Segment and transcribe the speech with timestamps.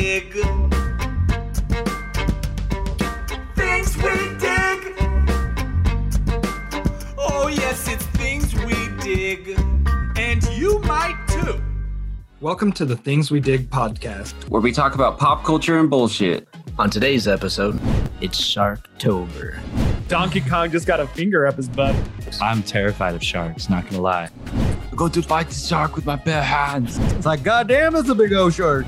[0.00, 0.30] dig.
[3.54, 4.94] Things we dig.
[7.16, 9.58] Oh, yes, it's things we dig.
[10.18, 11.62] And you might too.
[12.42, 14.34] Welcome to the Things We Dig podcast.
[14.50, 16.46] where we talk about pop culture and bullshit.
[16.78, 17.80] On today's episode,
[18.20, 19.58] it's Sharktober.
[20.08, 21.96] Donkey Kong just got a finger up his butt.
[22.42, 24.28] I'm terrified of sharks, not gonna lie.
[24.92, 26.98] I go to fight the shark with my bare hands.
[27.14, 28.84] It's like, goddamn, it's a big old shark.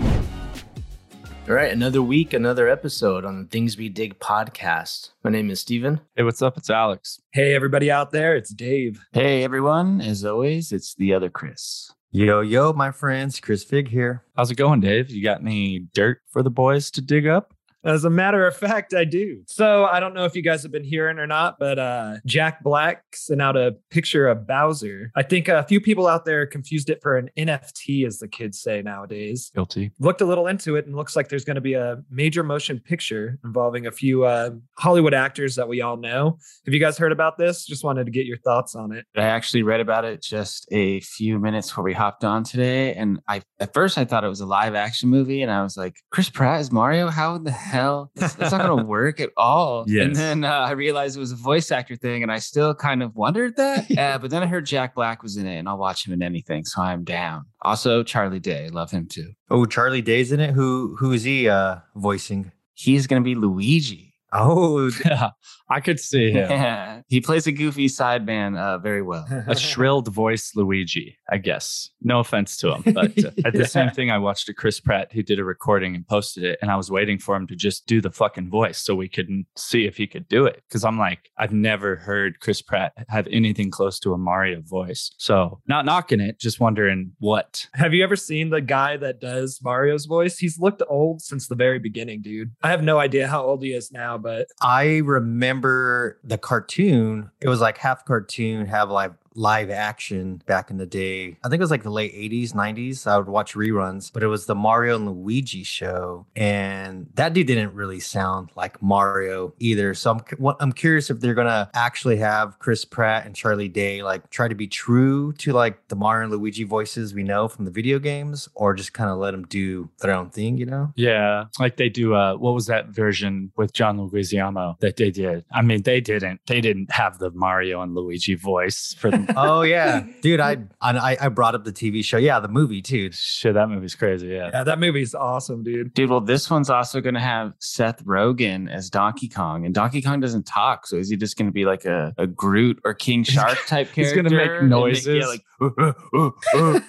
[1.48, 5.12] All right, another week, another episode on the Things We Dig podcast.
[5.24, 5.98] My name is Steven.
[6.14, 6.58] Hey, what's up?
[6.58, 7.22] It's Alex.
[7.32, 9.02] Hey, everybody out there, it's Dave.
[9.14, 11.90] Hey everyone, as always, it's the other Chris.
[12.10, 14.24] Yo, yo, my friends, Chris Fig here.
[14.36, 15.08] How's it going, Dave?
[15.08, 17.54] You got any dirt for the boys to dig up?
[17.84, 19.42] As a matter of fact, I do.
[19.46, 22.62] So I don't know if you guys have been hearing or not, but uh, Jack
[22.62, 25.12] Black sent out a picture of Bowser.
[25.14, 28.60] I think a few people out there confused it for an NFT, as the kids
[28.60, 29.50] say nowadays.
[29.54, 29.92] Guilty.
[30.00, 32.80] Looked a little into it and looks like there's going to be a major motion
[32.80, 36.38] picture involving a few uh, Hollywood actors that we all know.
[36.66, 37.64] Have you guys heard about this?
[37.64, 39.06] Just wanted to get your thoughts on it.
[39.16, 43.20] I actually read about it just a few minutes before we hopped on today, and
[43.28, 45.96] I at first I thought it was a live action movie, and I was like,
[46.10, 47.08] Chris Pratt is Mario?
[47.08, 47.67] How in the hell?
[48.14, 49.84] That's, that's not gonna work at all.
[50.06, 53.02] And then uh, I realized it was a voice actor thing, and I still kind
[53.02, 53.90] of wondered that.
[53.98, 56.22] uh, but then I heard Jack Black was in it, and I'll watch him in
[56.22, 57.44] anything, so I'm down.
[57.62, 59.32] Also, Charlie Day, love him too.
[59.50, 60.52] Oh, Charlie Day's in it.
[60.52, 62.52] Who who is he uh voicing?
[62.74, 64.07] He's gonna be Luigi.
[64.32, 65.30] Oh, Yeah,
[65.70, 66.50] I could see him.
[66.50, 69.26] Yeah, he plays a goofy sideman uh, very well.
[69.46, 71.90] A shrilled voice Luigi, I guess.
[72.02, 74.10] No offense to him, but uh, I did the same thing.
[74.10, 76.90] I watched a Chris Pratt who did a recording and posted it, and I was
[76.90, 80.06] waiting for him to just do the fucking voice so we could see if he
[80.06, 80.62] could do it.
[80.68, 85.10] Because I'm like, I've never heard Chris Pratt have anything close to a Mario voice.
[85.18, 87.66] So not knocking it, just wondering what.
[87.74, 90.38] Have you ever seen the guy that does Mario's voice?
[90.38, 92.52] He's looked old since the very beginning, dude.
[92.62, 97.30] I have no idea how old he is now, but I remember the cartoon.
[97.40, 101.36] It was like half cartoon, have like live action back in the day.
[101.44, 103.06] I think it was like the late 80s, 90s.
[103.06, 106.26] I would watch reruns, but it was the Mario and Luigi show.
[106.34, 109.94] And that dude didn't really sound like Mario either.
[109.94, 114.02] So I'm, I'm curious if they're going to actually have Chris Pratt and Charlie Day
[114.02, 117.64] like try to be true to like the Mario and Luigi voices we know from
[117.64, 120.92] the video games or just kind of let them do their own thing, you know?
[120.96, 122.14] Yeah, like they do.
[122.14, 125.44] Uh, what was that version with John Leguizamo that they did?
[125.52, 126.40] I mean, they didn't.
[126.46, 129.10] They didn't have the Mario and Luigi voice for.
[129.36, 130.40] Oh yeah, dude.
[130.40, 132.16] I, I I brought up the TV show.
[132.16, 133.10] Yeah, the movie too.
[133.12, 134.28] Shit, that movie's crazy.
[134.28, 134.50] Yeah.
[134.52, 135.94] yeah, that movie's awesome, dude.
[135.94, 140.02] Dude, well, this one's also going to have Seth Rogen as Donkey Kong, and Donkey
[140.02, 140.86] Kong doesn't talk.
[140.86, 143.92] So is he just going to be like a, a Groot or King Shark type
[143.92, 143.94] character?
[144.02, 145.06] He's gonna make and noises.
[145.06, 146.80] yeah, like, "Uh, uh, uh,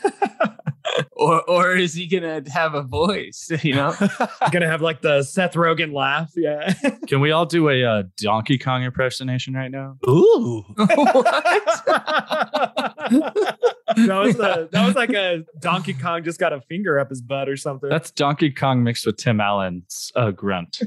[0.41, 0.47] uh."
[1.11, 3.51] Or or is he going to have a voice?
[3.69, 3.93] You know?
[4.51, 6.31] Gonna have like the Seth Rogen laugh.
[6.35, 6.73] Yeah.
[7.07, 9.97] Can we all do a uh, Donkey Kong impersonation right now?
[10.07, 10.63] Ooh.
[10.77, 10.87] that
[13.97, 17.49] was the, that was like a Donkey Kong just got a finger up his butt
[17.49, 17.89] or something.
[17.89, 20.81] That's Donkey Kong mixed with Tim Allen's uh, grunt.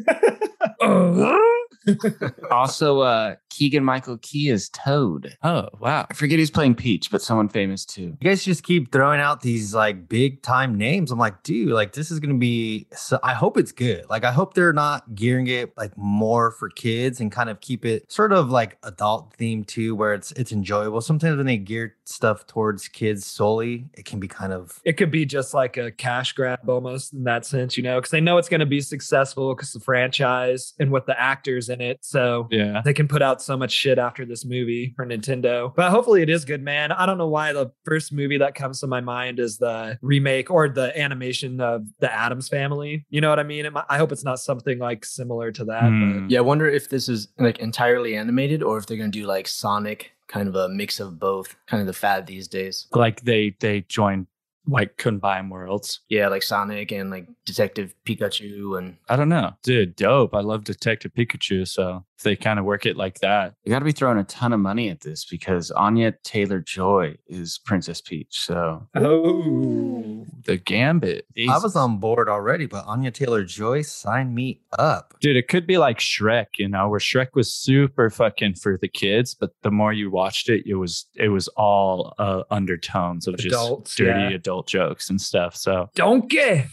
[2.50, 5.37] Also, uh, Keegan Michael Key is Toad.
[5.43, 6.06] Oh wow!
[6.09, 8.16] I forget he's playing Peach, but someone famous too.
[8.20, 11.10] You guys just keep throwing out these like big time names.
[11.10, 12.87] I'm like, dude, like this is gonna be.
[12.92, 14.09] So I hope it's good.
[14.09, 17.84] Like I hope they're not gearing it like more for kids and kind of keep
[17.84, 21.00] it sort of like adult theme too, where it's it's enjoyable.
[21.00, 25.10] Sometimes when they gear stuff towards kids solely, it can be kind of it could
[25.10, 28.38] be just like a cash grab almost in that sense, you know, because they know
[28.38, 31.99] it's going to be successful because the franchise and what the actors in it.
[32.03, 32.83] So Yeah.
[32.84, 35.75] they can put out so much shit after this movie for Nintendo.
[35.75, 36.93] But hopefully it is good, man.
[36.93, 40.50] I don't know why the first movie that comes to my mind is the remake
[40.50, 43.05] or the animation of the Addams family.
[43.10, 43.66] You know what I mean?
[43.66, 45.84] It I hope it's not something like similar to that.
[45.88, 46.27] Hmm.
[46.28, 49.49] Yeah, I wonder if this is like entirely animated or if they're gonna do like
[49.49, 52.86] Sonic, kind of a mix of both, kind of the fad these days.
[52.92, 54.27] Like they they joined
[54.66, 56.00] like combined worlds.
[56.09, 59.97] Yeah, like Sonic and like Detective Pikachu and I don't know, dude.
[59.97, 60.34] Dope.
[60.34, 61.66] I love Detective Pikachu.
[61.66, 64.24] So if they kind of work it like that, You got to be throwing a
[64.24, 68.28] ton of money at this because Anya Taylor Joy is Princess Peach.
[68.30, 71.27] So oh, the Gambit.
[71.36, 75.15] I was on board already, but Anya Taylor Joy signed me up.
[75.21, 78.89] Dude, it could be like Shrek, you know, where Shrek was super fucking for the
[78.89, 83.34] kids, but the more you watched it, it was it was all uh, undertones of
[83.34, 84.36] Adults, just dirty yeah.
[84.36, 85.57] adult jokes and stuff.
[85.57, 86.66] So don't get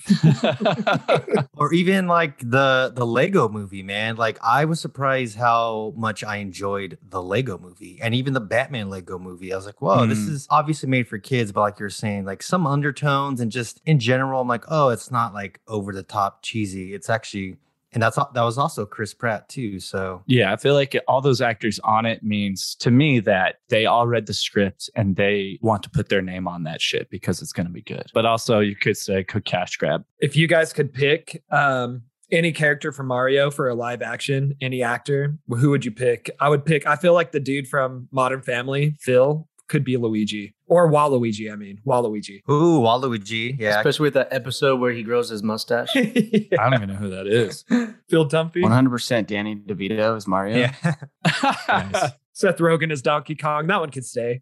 [1.58, 4.16] or even like the the Lego movie, man.
[4.16, 8.90] Like I was surprised how much I enjoyed the Lego movie and even the Batman
[8.92, 9.52] Lego movie.
[9.52, 10.30] I was like, whoa, this Mm.
[10.30, 14.00] is obviously made for kids, but like you're saying, like some undertones and just in
[14.00, 16.94] general, I'm like, oh, it's not like over the top cheesy.
[16.94, 17.58] It's actually,
[17.92, 19.80] and that's al- that was also Chris Pratt too.
[19.80, 23.88] So Yeah, I feel like all those actors on it means to me that they
[23.88, 27.42] all read the script and they want to put their name on that shit because
[27.42, 28.06] it's going to be good.
[28.14, 30.06] But also, you could say could cash grab.
[30.20, 34.84] if you guys could pick um any character from Mario for a live action, any
[34.84, 36.30] actor, who would you pick?
[36.40, 36.86] I would pick.
[36.88, 41.52] I feel like the dude from Modern Family, Phil, could be Luigi or Waluigi.
[41.52, 42.42] I mean, Waluigi.
[42.50, 45.90] ooh, Waluigi, yeah, Especially with that episode where he grows his mustache.
[45.96, 47.64] I don't even know who that is.
[48.10, 48.64] Phil Dunphy.
[48.64, 50.58] 100% Danny DeVito is Mario.
[50.58, 50.96] yeah.
[51.68, 52.12] Nice.
[52.40, 53.68] Seth Rogen as Donkey Kong.
[53.68, 54.42] That one could stay.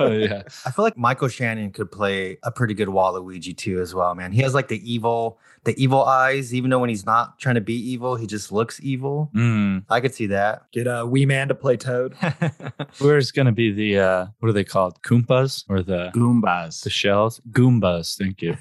[0.00, 0.42] Oh, yeah.
[0.66, 4.32] I feel like Michael Shannon could play a pretty good Waluigi too, as well, man.
[4.32, 7.60] He has like the evil, the evil eyes, even though when he's not trying to
[7.60, 9.30] be evil, he just looks evil.
[9.32, 9.84] Mm.
[9.88, 10.64] I could see that.
[10.72, 12.16] Get a wee man to play Toad.
[12.98, 15.00] Where's going to be the, uh, what are they called?
[15.02, 16.82] Koopas or the, Goombas.
[16.82, 17.40] the shells?
[17.52, 18.18] Goombas.
[18.18, 18.56] Thank you.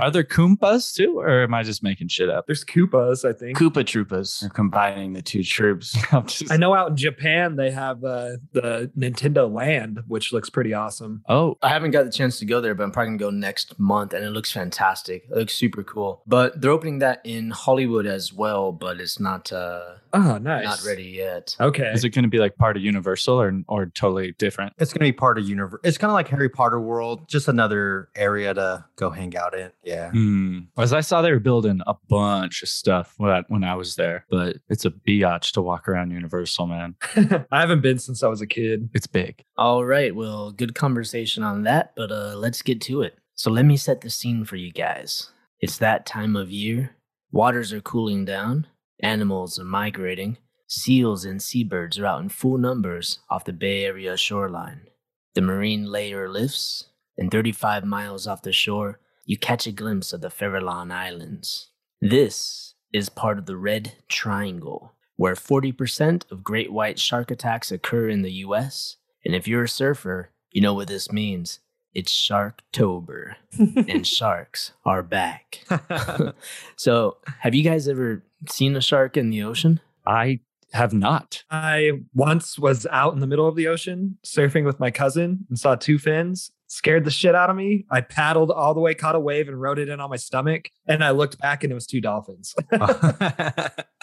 [0.00, 1.18] Are there Koopas too?
[1.18, 2.46] Or am I just making shit up?
[2.46, 3.58] There's Koopas, I think.
[3.58, 4.40] Koopa Troopas.
[4.40, 5.94] They're combining the two troops.
[6.10, 10.48] I'm just- I know out in Japan they have uh, the Nintendo Land, which looks
[10.50, 11.22] pretty awesome.
[11.28, 13.78] oh, I haven't got the chance to go there, but I'm probably gonna go next
[13.78, 15.24] month, and it looks fantastic.
[15.30, 16.22] It looks super cool.
[16.26, 20.64] But they're opening that in Hollywood as well, but it's not uh Oh, nice.
[20.64, 21.56] not ready yet.
[21.58, 21.90] Okay.
[21.90, 24.74] is it going to be like part of Universal or, or totally different?
[24.78, 25.80] It's gonna be part of universe.
[25.84, 29.70] It's kind of like Harry Potter world, just another area to go hang out in.
[29.82, 30.10] Yeah.
[30.10, 30.58] Hmm.
[30.76, 33.96] As I saw they were building a bunch of stuff when I, when I was
[33.96, 36.94] there, but it's a biatch to walk around Universal, man.
[37.50, 38.90] I haven't been since I was a kid.
[38.92, 39.42] It's big.
[39.56, 43.16] All right, well, good conversation on that, but uh let's get to it.
[43.34, 45.30] So let me set the scene for you guys.
[45.60, 46.96] It's that time of year.
[47.30, 48.66] Waters are cooling down,
[49.00, 50.36] animals are migrating,
[50.68, 54.88] seals and seabirds are out in full numbers off the Bay Area shoreline.
[55.34, 60.20] The marine layer lifts, and 35 miles off the shore, you catch a glimpse of
[60.20, 61.70] the Farallon Islands.
[62.00, 64.92] This is part of the Red Triangle,
[65.22, 68.96] where 40% of great white shark attacks occur in the US.
[69.24, 71.60] And if you're a surfer, you know what this means.
[71.94, 75.64] It's Sharktober, and sharks are back.
[76.76, 79.78] so, have you guys ever seen a shark in the ocean?
[80.04, 80.40] I
[80.72, 81.44] have not.
[81.48, 85.56] I once was out in the middle of the ocean surfing with my cousin and
[85.56, 86.50] saw two fins.
[86.72, 87.84] Scared the shit out of me.
[87.90, 90.70] I paddled all the way, caught a wave, and rode it in on my stomach.
[90.86, 92.54] And I looked back, and it was two dolphins.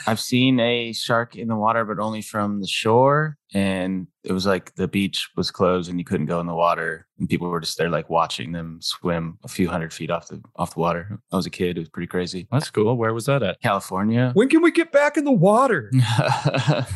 [0.08, 3.38] I've seen a shark in the water, but only from the shore.
[3.54, 7.08] And it was like the beach was closed and you couldn't go in the water.
[7.18, 10.42] And people were just there like watching them swim a few hundred feet off the
[10.56, 11.20] off the water.
[11.32, 11.78] I was a kid.
[11.78, 12.48] It was pretty crazy.
[12.52, 12.96] That's cool.
[12.96, 13.60] Where was that at?
[13.62, 14.32] California.
[14.36, 15.92] when can we get back in the water?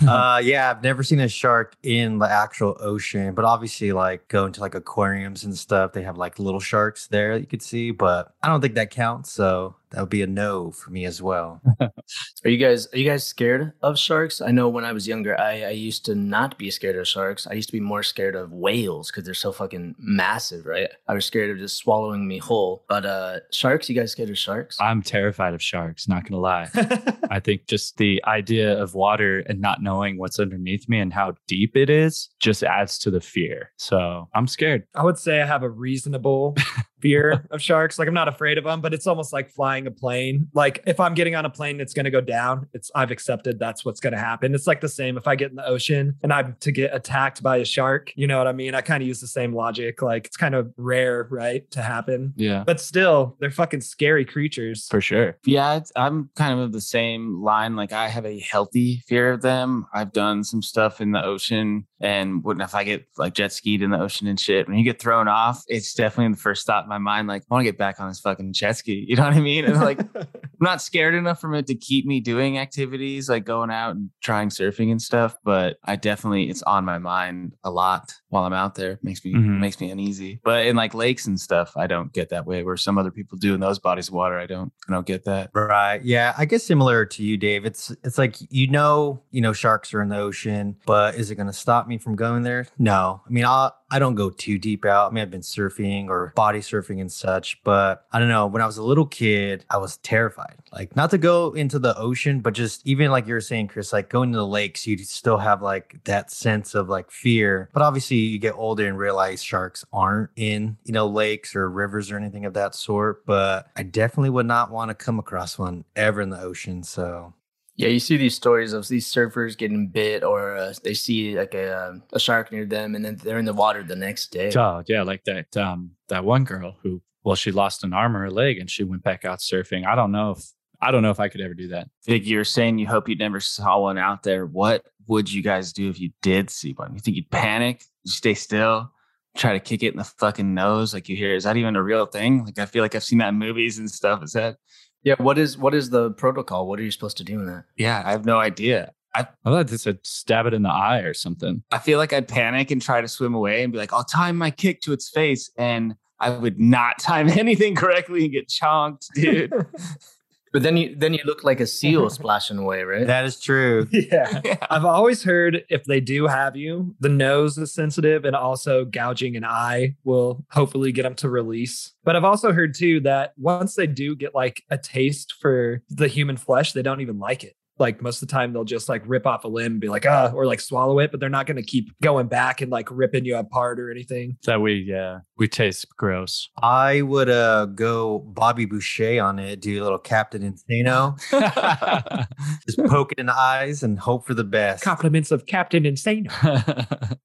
[0.07, 4.53] uh, yeah, I've never seen a shark in the actual ocean, but obviously, like going
[4.53, 7.91] to like aquariums and stuff, they have like little sharks there that you could see,
[7.91, 9.31] but I don't think that counts.
[9.31, 11.61] So that would be a no for me as well.
[11.79, 14.41] Are you guys are you guys scared of sharks?
[14.41, 17.47] I know when I was younger, I, I used to not be scared of sharks.
[17.47, 20.89] I used to be more scared of whales because they're so fucking massive, right?
[21.07, 22.83] I was scared of just swallowing me whole.
[22.89, 24.77] But uh sharks, you guys scared of sharks?
[24.81, 26.69] I'm terrified of sharks, not going to lie.
[27.29, 31.35] I think just the idea of water and not knowing what's underneath me and how
[31.47, 33.71] deep it is just adds to the fear.
[33.77, 34.83] So I'm scared.
[34.95, 36.55] I would say I have a reasonable
[37.03, 37.99] fear of sharks.
[37.99, 40.47] Like I'm not afraid of them, but it's almost like flying a plane.
[40.53, 43.59] Like if I'm getting on a plane that's going to go down, it's I've accepted
[43.59, 44.55] that's what's going to happen.
[44.55, 47.43] It's like the same if I get in the ocean and I'm to get attacked
[47.43, 48.11] by a shark.
[48.15, 48.73] You know what I mean?
[48.73, 50.01] I kind of use the same logic.
[50.01, 52.33] Like it's kind of rare, right, to happen.
[52.37, 54.87] Yeah, But still, they're fucking scary creatures.
[54.89, 55.37] for sure.
[55.45, 57.75] Yeah, it's, I'm kind of of the same line.
[57.75, 59.85] Like I have a healthy fear of them.
[59.93, 63.81] I've done some stuff in the ocean, and when if I get like jet skied
[63.81, 66.83] in the ocean and shit, when you get thrown off, it's definitely the first thought
[66.83, 67.27] in my mind.
[67.27, 69.05] Like I want to get back on this fucking jet ski.
[69.07, 69.65] You know what I mean?
[69.65, 70.27] And like I'm
[70.59, 74.49] not scared enough from it to keep me doing activities like going out and trying
[74.49, 75.35] surfing and stuff.
[75.43, 78.99] But I definitely it's on my mind a lot while I'm out there.
[79.01, 79.59] makes me Mhm.
[79.59, 80.41] makes me uneasy.
[80.43, 82.63] But in like lakes and stuff, I don't get that way.
[82.63, 84.71] Where some other people do in those bodies of water, I don't.
[84.89, 85.51] I don't get that.
[85.53, 86.03] Right.
[86.03, 86.33] Yeah.
[86.37, 87.65] I guess similar to you, Dave.
[87.65, 91.35] It's it's like you know, you know, sharks are in the ocean, but is it
[91.35, 92.67] gonna stop me from going there?
[92.77, 93.21] No.
[93.25, 95.11] I mean, I I don't go too deep out.
[95.11, 98.47] I mean, I've been surfing or body surfing and such, but I don't know.
[98.47, 100.55] When I was a little kid, I was terrified.
[100.71, 103.93] Like not to go into the ocean, but just even like you were saying, Chris,
[103.93, 107.69] like going to the lakes, you still have like that sense of like fear.
[107.71, 112.11] But obviously you get older and realize sharks aren't in, you know, lakes or rivers
[112.11, 113.23] or anything of that sort.
[113.27, 116.81] But I definitely would not want to come across one ever in the ocean.
[116.81, 117.35] So
[117.75, 121.55] Yeah, you see these stories of these surfers getting bit, or uh, they see like
[121.55, 124.51] a, a shark near them, and then they're in the water the next day.
[124.55, 128.25] Oh, yeah, like that um that one girl who well, she lost an arm or
[128.25, 129.85] a leg and she went back out surfing.
[129.85, 130.43] I don't know if
[130.81, 131.87] I don't know if I could ever do that.
[132.05, 134.45] Vic, you're saying you hope you never saw one out there.
[134.45, 136.93] What would you guys do if you did see one?
[136.93, 137.83] You think you'd panic?
[138.03, 138.91] You stay still?
[139.35, 141.33] Try to kick it in the fucking nose like you hear?
[141.33, 142.43] Is that even a real thing?
[142.43, 144.21] Like I feel like I've seen that in movies and stuff.
[144.23, 144.57] Is that?
[145.03, 145.15] Yeah.
[145.17, 146.67] What is what is the protocol?
[146.67, 147.65] What are you supposed to do in that?
[147.77, 148.93] Yeah, I have no idea.
[149.15, 151.63] I thought they said stab it in the eye or something.
[151.71, 154.37] I feel like I'd panic and try to swim away and be like, I'll time
[154.37, 155.51] my kick to its face.
[155.55, 159.53] And I would not time anything correctly and get chonked, dude.
[160.53, 162.13] But then you then you look like a seal mm-hmm.
[162.13, 163.07] splashing away, right?
[163.07, 163.87] That is true.
[164.03, 164.41] Yeah.
[164.43, 164.57] Yeah.
[164.69, 169.35] I've always heard if they do have you, the nose is sensitive and also gouging
[169.37, 171.93] an eye will hopefully get them to release.
[172.03, 176.07] But I've also heard too that once they do get like a taste for the
[176.07, 177.55] human flesh, they don't even like it.
[177.79, 180.05] Like most of the time, they'll just like rip off a limb, and be like,
[180.05, 182.87] ah, or like swallow it, but they're not going to keep going back and like
[182.91, 184.37] ripping you apart or anything.
[184.45, 186.49] That we yeah we taste gross.
[186.61, 191.17] I would uh go Bobby Boucher on it, do a little Captain Insano,
[192.65, 194.83] just poke it in the eyes and hope for the best.
[194.83, 196.29] Compliments of Captain insano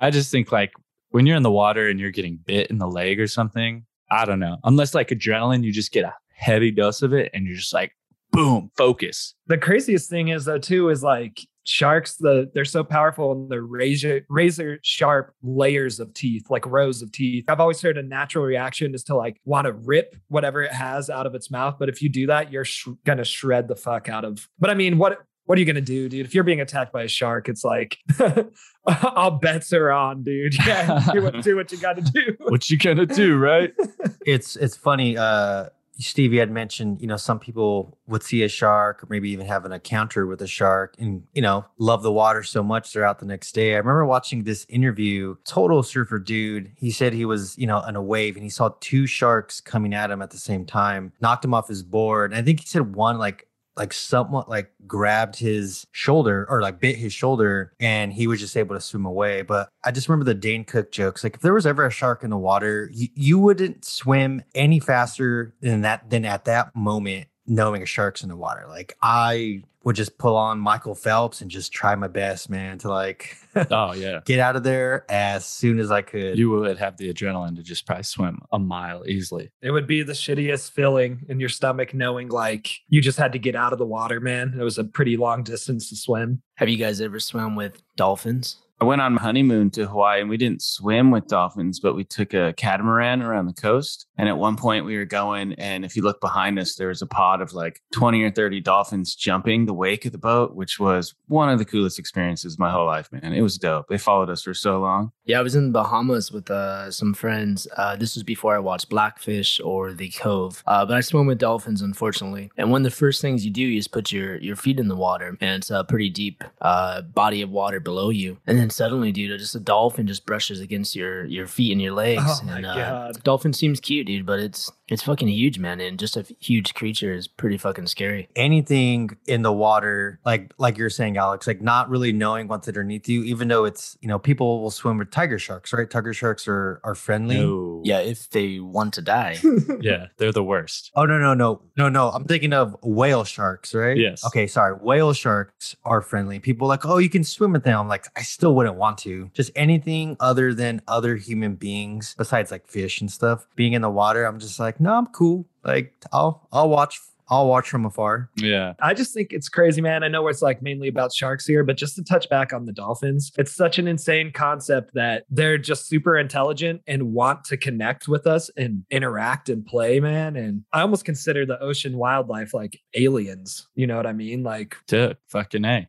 [0.00, 0.72] I just think like
[1.10, 4.24] when you're in the water and you're getting bit in the leg or something, I
[4.24, 4.58] don't know.
[4.64, 7.92] Unless like adrenaline, you just get a heavy dose of it and you're just like,
[8.32, 9.34] boom, focus.
[9.46, 13.62] The craziest thing is though too is like sharks the they're so powerful and they're
[13.62, 18.44] razor razor sharp layers of teeth like rows of teeth i've always heard a natural
[18.44, 21.88] reaction is to like want to rip whatever it has out of its mouth but
[21.88, 24.96] if you do that you're sh- gonna shred the fuck out of but i mean
[24.96, 27.64] what what are you gonna do dude if you're being attacked by a shark it's
[27.64, 27.98] like
[29.16, 32.78] all bets are on dude yeah do what, do what you gotta do What you
[32.78, 33.74] gonna do, right?
[34.24, 35.16] It's it's funny.
[35.16, 35.66] Uh,
[35.98, 39.64] Stevie had mentioned, you know, some people would see a shark or maybe even have
[39.64, 43.18] an encounter with a shark and, you know, love the water so much they're out
[43.18, 43.74] the next day.
[43.74, 46.72] I remember watching this interview, total surfer dude.
[46.76, 49.94] He said he was, you know, in a wave and he saw two sharks coming
[49.94, 52.32] at him at the same time, knocked him off his board.
[52.32, 56.80] And I think he said one like like somewhat like grabbed his shoulder or like
[56.80, 59.42] bit his shoulder and he was just able to swim away.
[59.42, 61.22] But I just remember the Dane Cook jokes.
[61.22, 64.80] Like if there was ever a shark in the water, you, you wouldn't swim any
[64.80, 68.64] faster than that than at that moment knowing a shark's in the water.
[68.68, 72.88] Like I would just pull on Michael Phelps and just try my best, man, to
[72.88, 73.36] like
[73.70, 74.18] Oh yeah.
[74.24, 76.36] get out of there as soon as I could.
[76.36, 79.52] You would have the adrenaline to just probably swim a mile easily.
[79.62, 83.38] It would be the shittiest feeling in your stomach knowing like you just had to
[83.38, 84.56] get out of the water, man.
[84.58, 86.42] It was a pretty long distance to swim.
[86.56, 88.56] Have you guys ever swam with dolphins?
[88.78, 92.04] I went on my honeymoon to Hawaii and we didn't swim with dolphins, but we
[92.04, 94.06] took a catamaran around the coast.
[94.18, 97.00] And at one point we were going, and if you look behind us, there was
[97.00, 100.78] a pod of like 20 or 30 dolphins jumping the wake of the boat, which
[100.78, 103.32] was one of the coolest experiences my whole life, man.
[103.32, 103.86] It was dope.
[103.88, 105.12] They followed us for so long.
[105.26, 107.66] Yeah, I was in the Bahamas with uh, some friends.
[107.76, 111.38] Uh, this was before I watched Blackfish or The Cove, uh, but I swam with
[111.38, 112.52] dolphins, unfortunately.
[112.56, 114.94] And one of the first things you do is put your, your feet in the
[114.94, 118.38] water, and it's a pretty deep uh, body of water below you.
[118.46, 121.92] And then suddenly, dude, just a dolphin just brushes against your your feet and your
[121.92, 122.22] legs.
[122.24, 123.24] Oh my and, uh, God.
[123.24, 125.80] Dolphin seems cute, dude, but it's it's fucking huge, man.
[125.80, 128.28] And just a huge creature is pretty fucking scary.
[128.36, 133.08] anything in the water, like like you're saying, Alex, like not really knowing what's underneath
[133.08, 135.90] you, even though it's you know people will swim with tiger sharks, right?
[135.90, 137.36] Tiger sharks are are friendly.
[137.38, 137.82] No.
[137.84, 139.36] Yeah, if they want to die.
[139.80, 140.90] Yeah, they're the worst.
[140.94, 142.08] Oh no no no no no!
[142.10, 143.96] I'm thinking of whale sharks, right?
[143.96, 144.24] Yes.
[144.24, 144.74] Okay, sorry.
[144.74, 146.38] Whale sharks are friendly.
[146.40, 147.78] People are like, oh, you can swim with them.
[147.78, 149.30] I'm like, I still wouldn't want to.
[149.34, 153.90] Just anything other than other human beings, besides like fish and stuff, being in the
[153.90, 154.24] water.
[154.24, 155.46] I'm just like, no, I'm cool.
[155.64, 158.30] Like I'll I'll watch I'll watch from afar.
[158.36, 158.74] Yeah.
[158.80, 160.04] I just think it's crazy, man.
[160.04, 162.72] I know it's like mainly about sharks here, but just to touch back on the
[162.72, 168.06] dolphins, it's such an insane concept that they're just super intelligent and want to connect
[168.06, 170.36] with us and interact and play, man.
[170.36, 173.66] And I almost consider the ocean wildlife like aliens.
[173.74, 174.44] You know what I mean?
[174.44, 175.88] Like, Dude, fucking A.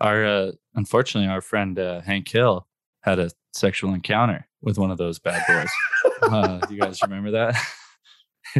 [0.00, 2.66] Our uh unfortunately our friend uh, Hank Hill
[3.00, 5.70] had a sexual encounter with one of those bad boys.
[6.22, 7.56] uh, you guys remember that?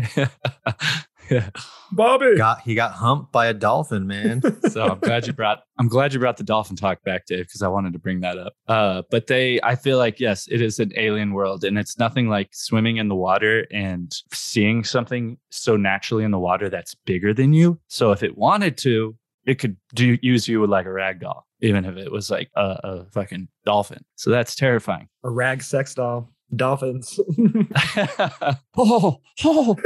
[1.31, 1.51] yeah.
[1.93, 2.37] Bobby.
[2.37, 4.43] Got he got humped by a dolphin, man.
[4.69, 7.63] So I'm glad you brought I'm glad you brought the dolphin talk back, Dave, because
[7.63, 8.53] I wanted to bring that up.
[8.67, 12.29] Uh, but they I feel like yes, it is an alien world, and it's nothing
[12.29, 17.33] like swimming in the water and seeing something so naturally in the water that's bigger
[17.33, 17.81] than you.
[17.89, 21.87] So if it wanted to, it could do use you like a rag doll, even
[21.87, 24.05] if it was like a, a fucking dolphin.
[24.17, 25.09] So that's terrifying.
[25.25, 26.31] A rag sex doll.
[26.55, 27.21] Dolphins.
[28.77, 29.77] oh, oh.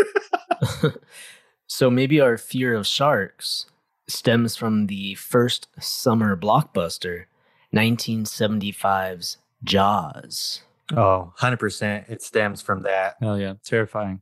[1.66, 3.66] so maybe our fear of sharks
[4.06, 7.24] stems from the first summer blockbuster,
[7.74, 10.62] 1975's Jaws.
[10.96, 12.10] Oh, 100%.
[12.10, 13.16] It stems from that.
[13.20, 14.20] Hell yeah, terrifying.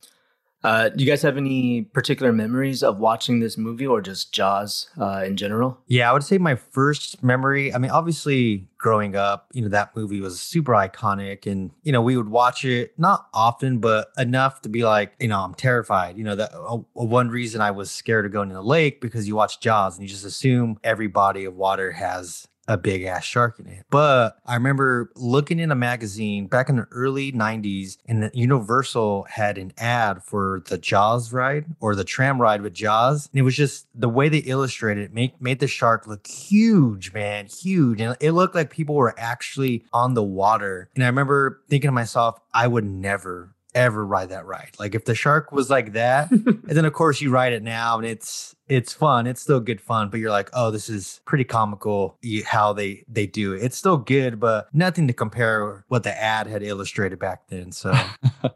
[0.63, 4.91] Uh, do you guys have any particular memories of watching this movie or just Jaws
[5.01, 5.79] uh, in general?
[5.87, 7.73] Yeah, I would say my first memory.
[7.73, 12.03] I mean, obviously, growing up, you know, that movie was super iconic, and you know,
[12.03, 16.19] we would watch it not often, but enough to be like, you know, I'm terrified.
[16.19, 19.27] You know, that uh, one reason I was scared of going to the lake because
[19.27, 23.25] you watch Jaws and you just assume every body of water has a big ass
[23.25, 23.85] shark in it.
[23.91, 29.59] But I remember looking in a magazine back in the early 90s, and Universal had
[29.59, 33.29] an ad for the Jaws ride or the tram ride with Jaws.
[33.33, 37.13] And it was just the way they illustrated it made, made the shark look huge,
[37.13, 38.01] man, huge.
[38.01, 40.89] And it looked like people were actually on the water.
[40.95, 44.71] And I remember thinking to myself, I would never ever ride that ride.
[44.79, 47.99] Like if the shark was like that, and then of course you ride it now
[47.99, 49.27] and it's it's fun.
[49.27, 53.27] It's still good fun, but you're like, oh, this is pretty comical how they they
[53.27, 53.65] do it.
[53.65, 57.73] It's still good, but nothing to compare what the ad had illustrated back then.
[57.73, 57.93] So.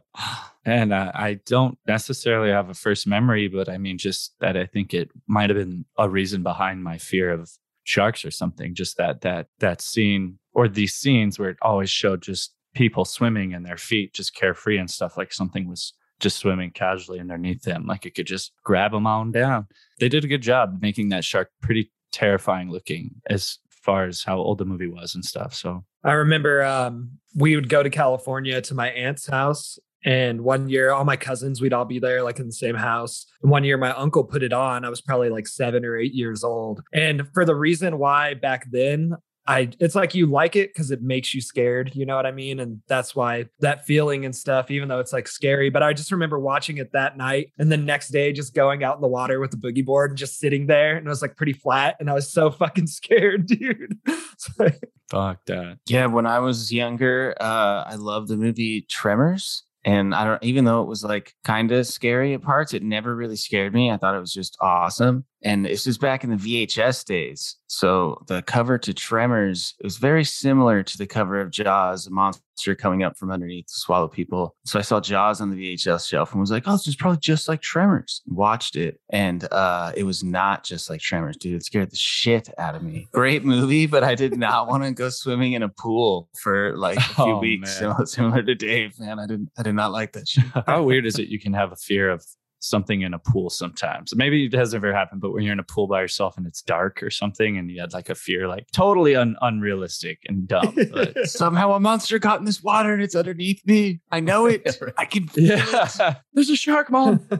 [0.65, 4.65] and uh, I don't necessarily have a first memory, but I mean, just that I
[4.65, 7.51] think it might have been a reason behind my fear of
[7.83, 8.73] sharks or something.
[8.73, 13.53] Just that that that scene or these scenes where it always showed just people swimming
[13.53, 17.85] and their feet just carefree and stuff like something was just swimming casually underneath them.
[17.85, 19.67] Like it could just grab them on down.
[19.99, 24.37] They did a good job making that shark pretty terrifying looking as far as how
[24.37, 25.53] old the movie was and stuff.
[25.53, 29.77] So I remember um, we would go to California to my aunt's house.
[30.03, 33.25] And one year, all my cousins, we'd all be there, like in the same house.
[33.41, 34.85] And one year, my uncle put it on.
[34.85, 36.83] I was probably like seven or eight years old.
[36.93, 39.15] And for the reason why back then
[39.47, 42.31] I it's like you like it because it makes you scared, you know what I
[42.31, 42.59] mean?
[42.59, 45.69] And that's why that feeling and stuff, even though it's like scary.
[45.69, 48.95] But I just remember watching it that night and the next day just going out
[48.95, 51.35] in the water with the boogie board and just sitting there and it was like
[51.35, 51.95] pretty flat.
[51.99, 53.99] And I was so fucking scared, dude.
[55.09, 55.77] Fuck that.
[55.87, 59.63] Yeah, when I was younger, uh, I loved the movie Tremors.
[59.85, 63.15] And I don't, even though it was like kind of scary at parts, it never
[63.15, 63.91] really scared me.
[63.91, 65.25] I thought it was just awesome.
[65.43, 67.57] And this was back in the VHS days.
[67.67, 72.73] So the cover to Tremors was very similar to the cover of Jaws, a monster
[72.75, 74.55] coming up from underneath to swallow people.
[74.65, 77.19] So I saw Jaws on the VHS shelf and was like, oh, this is probably
[77.19, 78.21] just like Tremors.
[78.27, 78.99] Watched it.
[79.09, 81.55] And uh, it was not just like Tremors, dude.
[81.57, 83.07] It scared the shit out of me.
[83.11, 86.97] Great movie, but I did not want to go swimming in a pool for like
[86.97, 87.79] a few Oh, weeks.
[87.81, 88.05] man.
[88.07, 89.19] Similar to Dave, man.
[89.19, 90.45] I didn't I did not like that shit.
[90.65, 92.25] How weird is it you can have a fear of
[92.67, 94.15] something in a pool sometimes?
[94.15, 96.61] Maybe it hasn't ever happened, but when you're in a pool by yourself and it's
[96.61, 100.75] dark or something and you had like a fear, like totally un- unrealistic and dumb.
[100.91, 104.01] But Somehow a monster got in this water and it's underneath me.
[104.11, 104.77] I know it.
[104.97, 106.15] I can feel it.
[106.33, 107.27] there's a shark, mom.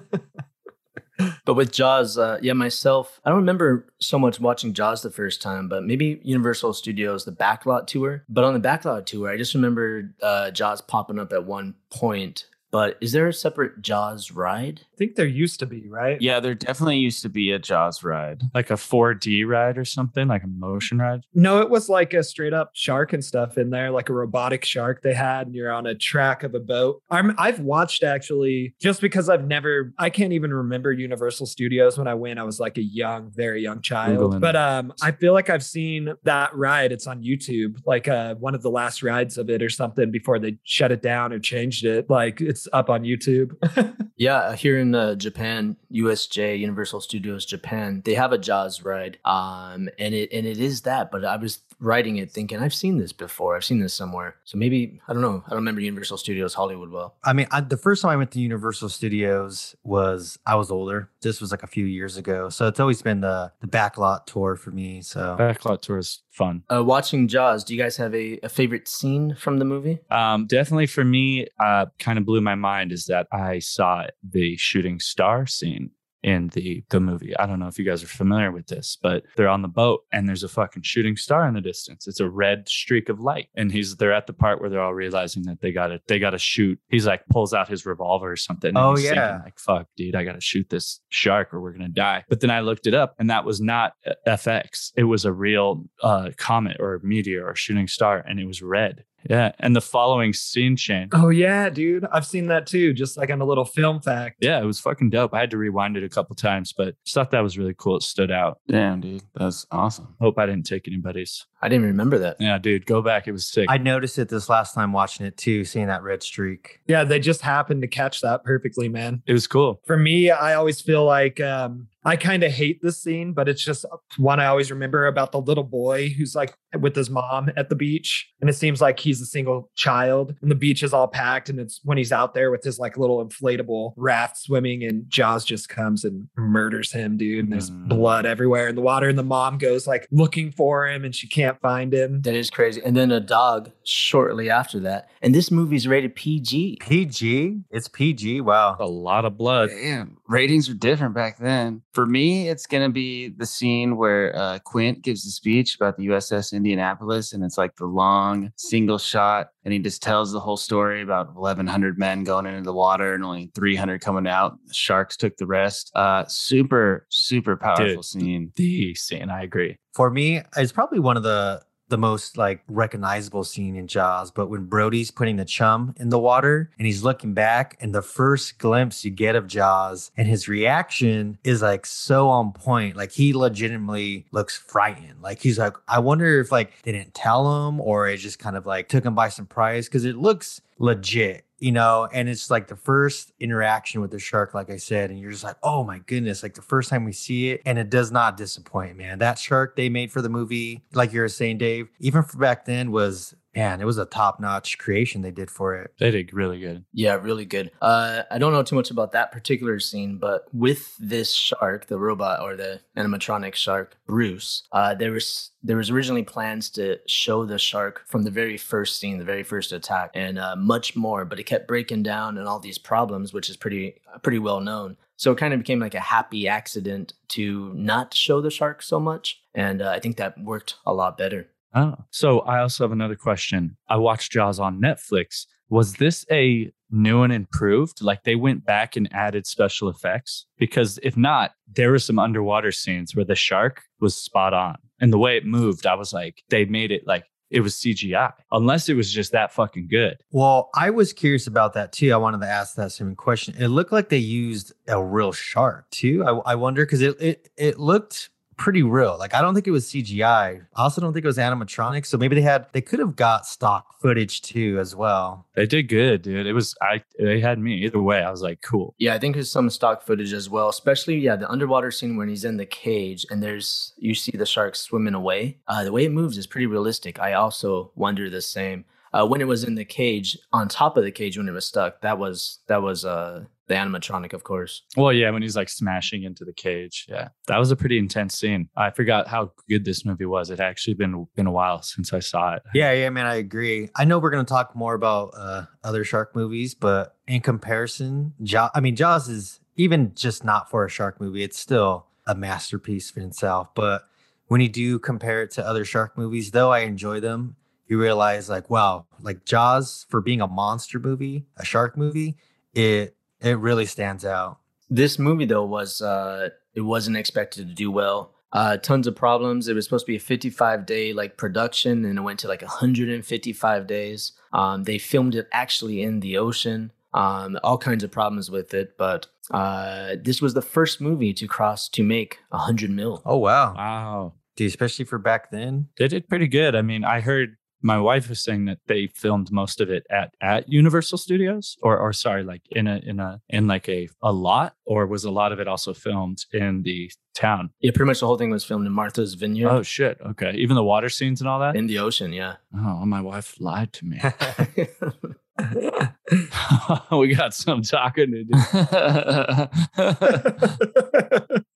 [1.46, 5.42] But with Jaws, uh, yeah, myself, I don't remember so much watching Jaws the first
[5.42, 8.26] time, but maybe Universal Studios, the backlot tour.
[8.28, 12.48] But on the backlot tour, I just remember uh, Jaws popping up at one point.
[12.76, 14.82] But is there a separate Jaws ride?
[14.84, 16.22] I think there used to be, right?
[16.22, 18.42] Yeah, there definitely used to be a Jaws ride.
[18.54, 21.22] like a 4D ride or something, like a motion ride.
[21.34, 24.66] No, it was like a straight up shark and stuff in there, like a robotic
[24.66, 27.02] shark they had, and you're on a track of a boat.
[27.10, 32.10] I'm, I've watched actually just because I've never, I can't even remember Universal Studios when
[32.10, 32.40] I went.
[32.40, 34.34] I was like a young, very young child.
[34.34, 34.42] Googling.
[34.42, 36.92] But um, I feel like I've seen that ride.
[36.92, 40.40] It's on YouTube, like uh, one of the last rides of it or something before
[40.40, 42.10] they shut it down or changed it.
[42.10, 43.56] Like it's up on YouTube.
[44.18, 49.90] Yeah, here in uh, Japan, USJ Universal Studios Japan, they have a Jaws ride, um,
[50.00, 51.12] and it and it is that.
[51.12, 53.56] But I was writing it thinking I've seen this before.
[53.56, 54.36] I've seen this somewhere.
[54.44, 55.44] So maybe I don't know.
[55.46, 57.16] I don't remember Universal Studios Hollywood well.
[57.24, 61.10] I mean, I, the first time I went to Universal Studios was I was older.
[61.22, 64.56] This was like a few years ago, so it's always been the the backlot tour
[64.56, 65.02] for me.
[65.02, 66.64] So Backlot tour is fun.
[66.74, 70.00] Uh, watching Jaws, do you guys have a, a favorite scene from the movie?
[70.12, 74.56] Um, definitely for me, uh, kind of blew my mind is that I saw the
[74.58, 75.92] shooting star scene
[76.26, 77.38] in the the movie.
[77.38, 80.02] I don't know if you guys are familiar with this, but they're on the boat
[80.12, 82.08] and there's a fucking shooting star in the distance.
[82.08, 84.96] It's a red streak of light, and he's they're at the part where they're all
[84.96, 86.80] realizing that they got to they got to shoot.
[86.90, 88.70] He's like pulls out his revolver or something.
[88.70, 89.42] and Oh, he's thinking, yeah.
[89.44, 92.24] like fuck, dude, I got to shoot this shark or we're gonna die.
[92.28, 94.92] But then I looked it up, and that was not uh, FX.
[94.98, 99.04] It was a real uh, comet or meteor or shooting star, and it was red.
[99.30, 101.12] Yeah, and the following scene change.
[101.14, 102.06] oh yeah, dude.
[102.12, 104.38] I've seen that too, just like on a little film fact.
[104.42, 105.34] Yeah, it was fucking dope.
[105.34, 107.98] I had to rewind it a couple times, but just thought that was really cool.
[107.98, 108.60] It stood out.
[108.68, 109.24] Damn, dude.
[109.36, 110.16] That's awesome.
[110.20, 111.46] Hope I didn't take anybody's.
[111.62, 112.38] I didn't remember that.
[112.40, 113.28] Yeah, dude, go back.
[113.28, 113.66] It was sick.
[113.70, 116.82] I noticed it this last time watching it too, seeing that red streak.
[116.88, 119.24] Yeah, they just happened to catch that perfectly, man.
[119.26, 119.82] it was cool.
[119.86, 123.64] For me, I always feel like um, I kind of hate this scene, but it's
[123.64, 123.86] just
[124.18, 127.76] one I always remember about the little boy who's like with his mom at the
[127.76, 128.30] beach.
[128.42, 131.50] And it seems like he's a single child and the beach is all packed.
[131.50, 135.44] And it's when he's out there with his like little inflatable raft swimming and Jaws
[135.46, 137.46] just comes and murders him, dude.
[137.46, 137.88] And there's Mm.
[137.90, 139.10] blood everywhere in the water.
[139.10, 142.22] And the mom goes like looking for him and she can't find him.
[142.22, 142.82] That is crazy.
[142.86, 145.10] And then a dog shortly after that.
[145.22, 146.78] And this movie's rated PG.
[146.82, 147.62] PG?
[147.72, 148.42] It's PG.
[148.42, 148.76] Wow.
[148.80, 149.70] A lot of blood.
[149.70, 151.82] Damn, ratings were different back then.
[151.94, 156.08] For me, it's gonna be the scene where uh, Quint gives the speech about the
[156.08, 160.58] USS Indianapolis, and it's like the long single shot, and he just tells the whole
[160.58, 164.58] story about 1,100 men going into the water and only 300 coming out.
[164.68, 165.92] The sharks took the rest.
[165.96, 168.06] Uh, super, super powerful Dude.
[168.06, 168.52] scene.
[168.56, 169.78] The scene, I agree.
[169.94, 174.32] For me, it's probably one of the the most like recognizable scene in Jaws.
[174.32, 178.02] But when Brody's putting the chum in the water and he's looking back, and the
[178.02, 182.96] first glimpse you get of Jaws and his reaction is like so on point.
[182.96, 185.22] Like he legitimately looks frightened.
[185.22, 188.56] Like he's like, I wonder if like they didn't tell him or it just kind
[188.56, 191.45] of like took him by surprise because it looks legit.
[191.58, 195.18] You know, and it's like the first interaction with the shark, like I said, and
[195.18, 197.90] you're just like, oh my goodness, like the first time we see it, and it
[197.90, 199.20] does not disappoint, man.
[199.20, 202.66] That shark they made for the movie, like you were saying, Dave, even for back
[202.66, 205.94] then was man, it was a top notch creation they did for it.
[206.00, 206.86] They did really good.
[206.92, 207.72] Yeah, really good.
[207.82, 211.98] Uh, I don't know too much about that particular scene, but with this shark, the
[211.98, 217.46] robot or the animatronic shark, Bruce, uh, there was there was originally plans to show
[217.46, 221.26] the shark from the very first scene, the very first attack, and uh, much more,
[221.26, 224.98] but it kept breaking down and all these problems, which is pretty pretty well known.
[225.18, 229.00] So it kind of became like a happy accident to not show the shark so
[229.00, 231.48] much, and uh, I think that worked a lot better.
[231.76, 233.76] Oh, so I also have another question.
[233.90, 235.46] I watched Jaws on Netflix.
[235.70, 238.02] Was this a new and improved?
[238.02, 240.46] Like they went back and added special effects?
[240.58, 244.78] Because if not, there were some underwater scenes where the shark was spot on.
[245.02, 248.32] And the way it moved, I was like, they made it like it was CGI,
[248.52, 250.18] unless it was just that fucking good.
[250.32, 252.12] Well, I was curious about that too.
[252.12, 253.54] I wanted to ask that same question.
[253.58, 256.24] It looked like they used a real shark too.
[256.26, 259.18] I, I wonder because it, it it looked pretty real.
[259.18, 260.66] Like I don't think it was CGI.
[260.76, 262.06] I also don't think it was animatronic.
[262.06, 265.46] So maybe they had they could have got stock footage too as well.
[265.56, 266.48] They did good, dude.
[266.48, 268.22] It was I they had me either way.
[268.22, 268.96] I was like, cool.
[268.98, 272.30] Yeah, I think there's some stock footage as well, especially yeah, the underwater scene when
[272.30, 275.58] he's in the cage and there's you see the shark swimming away.
[275.68, 277.20] Uh, the way it moves is pretty realistic.
[277.20, 278.86] I also wonder the same.
[279.16, 281.66] Uh, when it was in the cage, on top of the cage when it was
[281.66, 284.84] stuck, that was that was uh, the animatronic, of course.
[284.96, 287.06] Well, yeah, when he's like smashing into the cage.
[287.10, 287.30] Yeah.
[287.48, 288.70] That was a pretty intense scene.
[288.76, 290.50] I forgot how good this movie was.
[290.50, 292.64] It actually been been a while since I saw it.
[292.74, 293.90] Yeah, yeah, man, I agree.
[293.96, 298.72] I know we're gonna talk more about uh, other shark movies, but in comparison, Jaws.
[298.76, 301.44] I mean, Jaws is even just not for a shark movie.
[301.44, 303.74] It's still a masterpiece in itself.
[303.76, 304.04] But
[304.48, 307.56] when you do compare it to other shark movies, though I enjoy them,
[307.88, 312.38] you realize like, wow, like Jaws for being a monster movie, a shark movie,
[312.74, 314.60] it it really stands out.
[314.90, 318.32] This movie though was uh, it wasn't expected to do well.
[318.54, 319.68] Uh, tons of problems.
[319.68, 322.62] It was supposed to be a 55 day like production, and it went to like
[322.62, 324.32] 155 days.
[324.54, 326.92] Um, they filmed it actually in the ocean.
[327.14, 331.48] Um, all kinds of problems with it, but uh, this was the first movie to
[331.48, 333.22] cross to make 100 mil.
[333.26, 334.34] Oh wow, Wow.
[334.58, 335.88] Dude, especially for back then.
[335.98, 336.76] They did pretty good.
[336.76, 340.34] I mean, I heard my wife was saying that they filmed most of it at
[340.42, 344.34] at Universal Studios, or or sorry, like in a in a in like a a
[344.34, 347.70] lot, or was a lot of it also filmed in the town?
[347.80, 350.18] Yeah, pretty much the whole thing was filmed in Martha's Vineyard Oh shit.
[350.26, 350.54] Okay.
[350.56, 351.76] Even the water scenes and all that.
[351.76, 352.34] in the ocean.
[352.34, 352.56] Yeah.
[352.76, 354.20] oh, my wife lied to me.
[357.12, 358.54] we got some talking to do.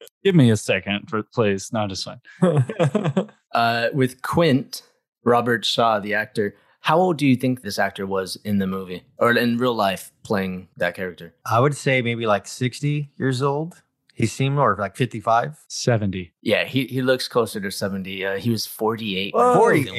[0.24, 1.72] Give me a second, for, please.
[1.72, 2.19] No, just fine.
[3.54, 4.84] uh, with Quint,
[5.24, 9.04] Robert Shaw, the actor, how old do you think this actor was in the movie
[9.18, 11.34] or in real life playing that character?
[11.46, 13.82] I would say maybe like 60 years old.
[14.14, 15.64] He seemed or like 55.
[15.70, 16.34] 70.
[16.42, 18.26] Yeah, he, he looks closer to 70.
[18.26, 19.34] Uh, he was 48.
[19.34, 19.62] Whoa.
[19.62, 19.98] when he filmed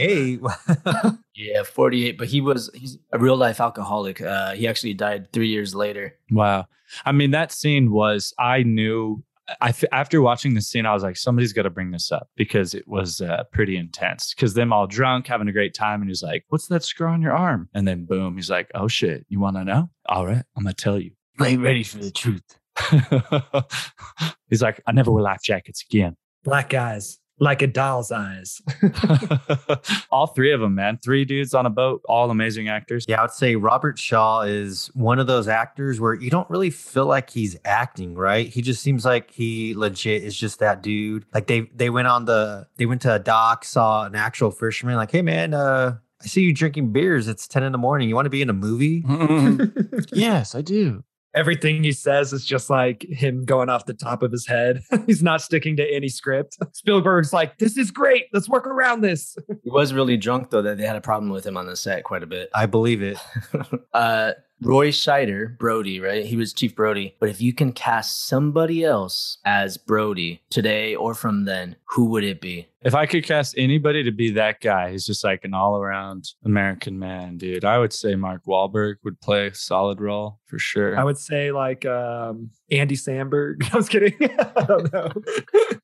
[0.67, 1.03] that.
[1.03, 1.19] 48.
[1.41, 2.19] Yeah, 48.
[2.19, 4.21] But he was he's a real life alcoholic.
[4.21, 6.19] Uh, he actually died three years later.
[6.31, 6.67] Wow.
[7.07, 9.23] I mean, that scene was, I knew,
[9.61, 12.29] I f- after watching the scene, I was like, somebody's got to bring this up
[12.37, 14.35] because it was uh, pretty intense.
[14.35, 16.01] Because them all drunk, having a great time.
[16.01, 17.69] And he's like, what's that scar on your arm?
[17.75, 19.91] And then boom, he's like, oh shit, you want to know?
[20.09, 21.13] All right, I'm to tell you.
[21.39, 22.59] You ain't ready for the truth.
[24.49, 26.17] he's like, I never wear life jackets again.
[26.45, 27.19] Black guys.
[27.41, 28.63] Like a doll's eyes.
[30.11, 30.99] all three of them, man.
[31.03, 33.05] Three dudes on a boat, all amazing actors.
[33.09, 36.71] Yeah, I would say Robert Shaw is one of those actors where you don't really
[36.71, 38.47] feel like he's acting, right?
[38.47, 41.25] He just seems like he legit is just that dude.
[41.35, 44.97] Like they they went on the they went to a dock, saw an actual fisherman,
[44.97, 47.29] like, hey man, uh, I see you drinking beers.
[47.29, 48.09] It's 10 in the morning.
[48.09, 49.03] You want to be in a movie?
[50.13, 51.03] yes, I do.
[51.35, 54.83] Everything he says is just like him going off the top of his head.
[55.07, 56.59] He's not sticking to any script.
[56.73, 58.27] Spielberg's like, this is great.
[58.33, 59.37] Let's work around this.
[59.63, 62.03] He was really drunk though that they had a problem with him on the set
[62.03, 62.49] quite a bit.
[62.55, 63.19] I believe it.
[63.93, 66.25] uh, Roy Scheider, Brody, right?
[66.25, 67.15] He was Chief Brody.
[67.21, 72.25] But if you can cast somebody else as Brody today or from then, who would
[72.25, 72.69] it be?
[72.83, 76.31] If I could cast anybody to be that guy, he's just like an all around
[76.47, 77.65] American man, dude.
[77.65, 80.99] I would say Mark Wahlberg would play a solid role for sure.
[80.99, 83.69] I would say like um, Andy Samberg.
[83.73, 84.15] I was kidding.
[84.21, 85.13] I don't know.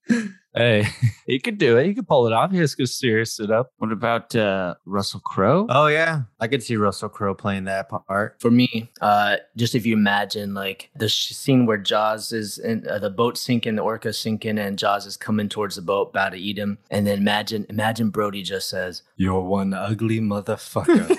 [0.54, 0.86] hey,
[1.26, 1.86] he could do it.
[1.86, 2.50] He could pull it off.
[2.50, 3.70] He has to serious it up.
[3.78, 5.66] What about uh, Russell Crowe?
[5.68, 8.36] Oh yeah, I could see Russell Crowe playing that part.
[8.40, 12.86] For me, uh, just if you imagine like the sh- scene where Jaws is in
[12.88, 16.30] uh, the boat sinking, the orca sinking, and Jaws is coming towards the boat, about
[16.30, 21.06] to eat him, and then imagine imagine Brody just says, "You're one ugly motherfucker."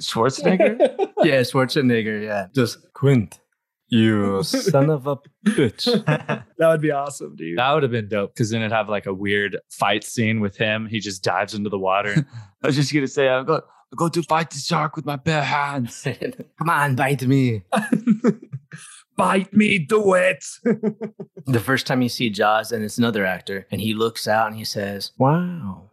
[0.00, 0.78] Schwarzenegger?
[1.24, 2.24] yeah, Schwarzenegger.
[2.24, 3.38] Yeah, just Quint.
[3.88, 5.84] You son of a bitch.
[6.06, 7.58] that would be awesome, dude.
[7.58, 10.56] That would have been dope because then it'd have like a weird fight scene with
[10.56, 10.86] him.
[10.86, 12.26] He just dives into the water.
[12.62, 13.60] I was just gonna say, I'm going,
[13.92, 16.06] I'm going to fight the shark with my bare hands.
[16.58, 17.64] Come on, bite me.
[19.16, 20.44] Bite me, do it.
[21.46, 24.56] the first time you see Jaws, and it's another actor, and he looks out and
[24.56, 25.90] he says, Wow,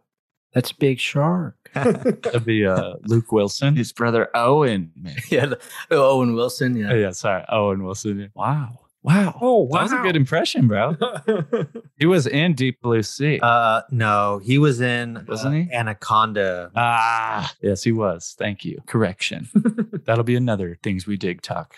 [0.54, 1.56] that's a big shark.
[1.74, 3.76] That'd be uh, Luke Wilson.
[3.76, 4.92] His brother Owen.
[4.96, 5.16] Man.
[5.30, 5.60] yeah, the,
[5.92, 6.76] oh, Owen Wilson.
[6.76, 6.92] Yeah.
[6.92, 7.44] Oh, yeah, sorry.
[7.50, 8.20] Owen Wilson.
[8.20, 8.28] Yeah.
[8.34, 8.80] Wow.
[9.02, 9.38] Wow.
[9.40, 10.96] Oh, That was a good impression, bro.
[11.98, 13.40] he was in Deep Blue Sea.
[13.42, 15.72] Uh, no, he was in Wasn't uh, he?
[15.72, 16.70] Anaconda.
[16.76, 18.36] ah, yes, he was.
[18.38, 18.82] Thank you.
[18.88, 19.48] Correction.
[20.06, 21.78] That'll be another things we dig talk.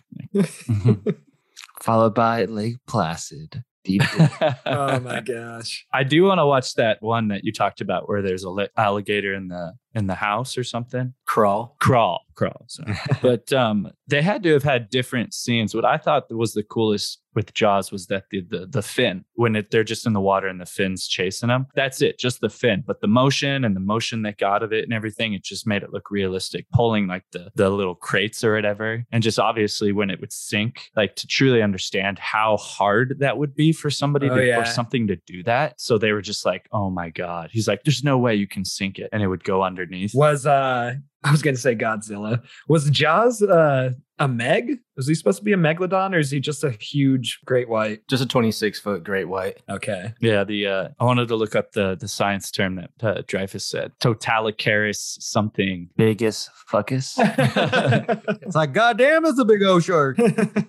[1.81, 3.63] Followed by Lake Placid.
[3.83, 4.03] Deep
[4.67, 5.87] oh my gosh.
[5.91, 9.33] I do want to watch that one that you talked about where there's a alligator
[9.33, 11.13] in the in the house or something.
[11.25, 11.75] Crawl.
[11.79, 12.67] Crawl, crawl.
[13.21, 15.73] But um, they had to have had different scenes.
[15.75, 19.55] What I thought was the coolest with Jaws was that the the, the fin when
[19.55, 21.67] it, they're just in the water and the fins chasing them.
[21.75, 22.83] That's it, just the fin.
[22.85, 25.81] But the motion and the motion that got of it and everything, it just made
[25.83, 26.65] it look realistic.
[26.73, 30.89] Pulling like the the little crates or whatever, and just obviously when it would sink,
[30.97, 34.59] like to truly understand how hard that would be for somebody Oh, to, yeah.
[34.59, 35.79] or something to do that.
[35.79, 38.65] So they were just like, "Oh my god!" He's like, "There's no way you can
[38.65, 40.13] sink it," and it would go underneath.
[40.13, 42.41] Was uh I was gonna say Godzilla.
[42.67, 44.77] Was Jaws uh a Meg?
[44.95, 48.07] Was he supposed to be a megalodon or is he just a huge great white?
[48.07, 49.57] Just a 26 foot great white.
[49.67, 50.13] Okay.
[50.21, 53.61] Yeah, the uh, I wanted to look up the the science term that uh, Dreyfuss
[53.61, 53.93] said.
[53.99, 55.89] Totalicaris something.
[55.97, 57.17] Biggest fuckus.
[58.41, 60.17] It's like, goddamn, it's a big O shark.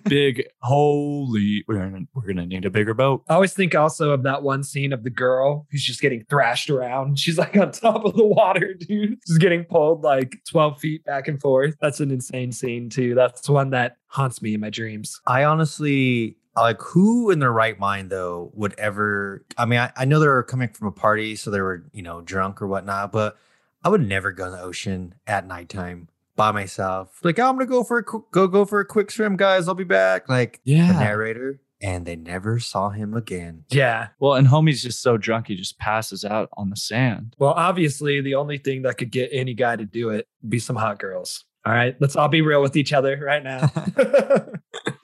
[0.05, 1.63] Big holy.
[1.67, 3.23] We're gonna we're gonna need a bigger boat.
[3.27, 6.69] I always think also of that one scene of the girl who's just getting thrashed
[6.69, 7.19] around.
[7.19, 9.19] She's like on top of the water, dude.
[9.27, 11.75] She's getting pulled like 12 feet back and forth.
[11.81, 13.15] That's an insane scene, too.
[13.15, 15.19] That's one that haunts me in my dreams.
[15.25, 20.05] I honestly like who in their right mind though would ever I mean I, I
[20.05, 23.11] know they were coming from a party so they were you know drunk or whatnot
[23.11, 23.37] but
[23.83, 27.83] I would never go in the ocean at nighttime by myself like I'm gonna go
[27.83, 30.59] for a qu- go go for a quick swim guys I'll be back like
[30.93, 34.07] the narrator and they never saw him again Yeah.
[34.19, 37.35] Well, and homie's just so drunk he just passes out on the sand.
[37.37, 40.59] Well, obviously, the only thing that could get any guy to do it would be
[40.59, 41.43] some hot girls.
[41.65, 41.95] All right.
[41.99, 43.69] Let's all be real with each other right now.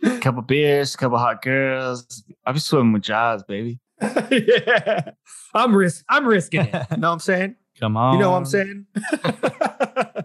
[0.04, 2.24] A couple beers, a couple hot girls.
[2.46, 3.80] I'll be swimming with Jaws, baby.
[4.32, 5.12] yeah.
[5.54, 6.74] I'm risk I'm risking it.
[6.74, 8.14] know what I'm saying Come on.
[8.14, 8.86] you know what I'm saying
[9.24, 10.22] uh,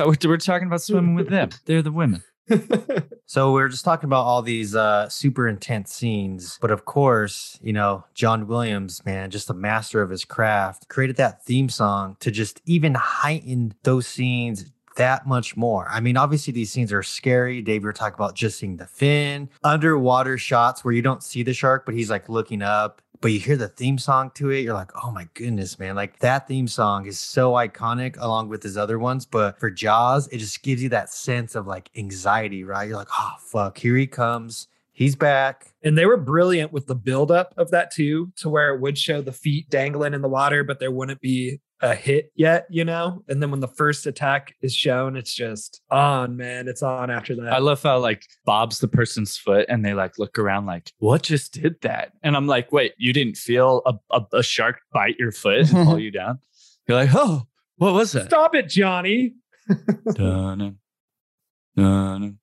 [0.00, 1.50] We're, we're talking about swimming with them.
[1.66, 2.22] They're the women.
[3.28, 7.58] So we are just talking about all these uh, super intense scenes, but of course,
[7.60, 12.16] you know John Williams, man, just a master of his craft, created that theme song
[12.20, 15.88] to just even heighten those scenes that much more.
[15.90, 17.62] I mean, obviously these scenes are scary.
[17.62, 21.42] Dave, you were talking about just seeing the fin, underwater shots where you don't see
[21.42, 23.02] the shark, but he's like looking up.
[23.20, 25.94] But you hear the theme song to it, you're like, oh my goodness, man.
[25.96, 29.26] Like that theme song is so iconic along with his other ones.
[29.26, 32.88] But for Jaws, it just gives you that sense of like anxiety, right?
[32.88, 34.68] You're like, oh fuck, here he comes.
[34.92, 35.74] He's back.
[35.82, 39.20] and they were brilliant with the buildup of that too, to where it would show
[39.20, 43.22] the feet dangling in the water, but there wouldn't be a hit yet, you know?
[43.28, 46.68] And then when the first attack is shown, it's just on, man.
[46.68, 47.52] It's on after that.
[47.52, 51.22] I love how like Bob's the person's foot and they like look around like, what
[51.22, 52.12] just did that?
[52.22, 55.70] And I'm like, wait, you didn't feel a, a, a shark bite your foot and
[55.86, 56.38] pull you down?
[56.88, 58.26] You're like, oh, what was that?
[58.26, 59.34] Stop it, Johnny.
[60.14, 60.78] Dun-dun,
[61.76, 62.38] dun-dun.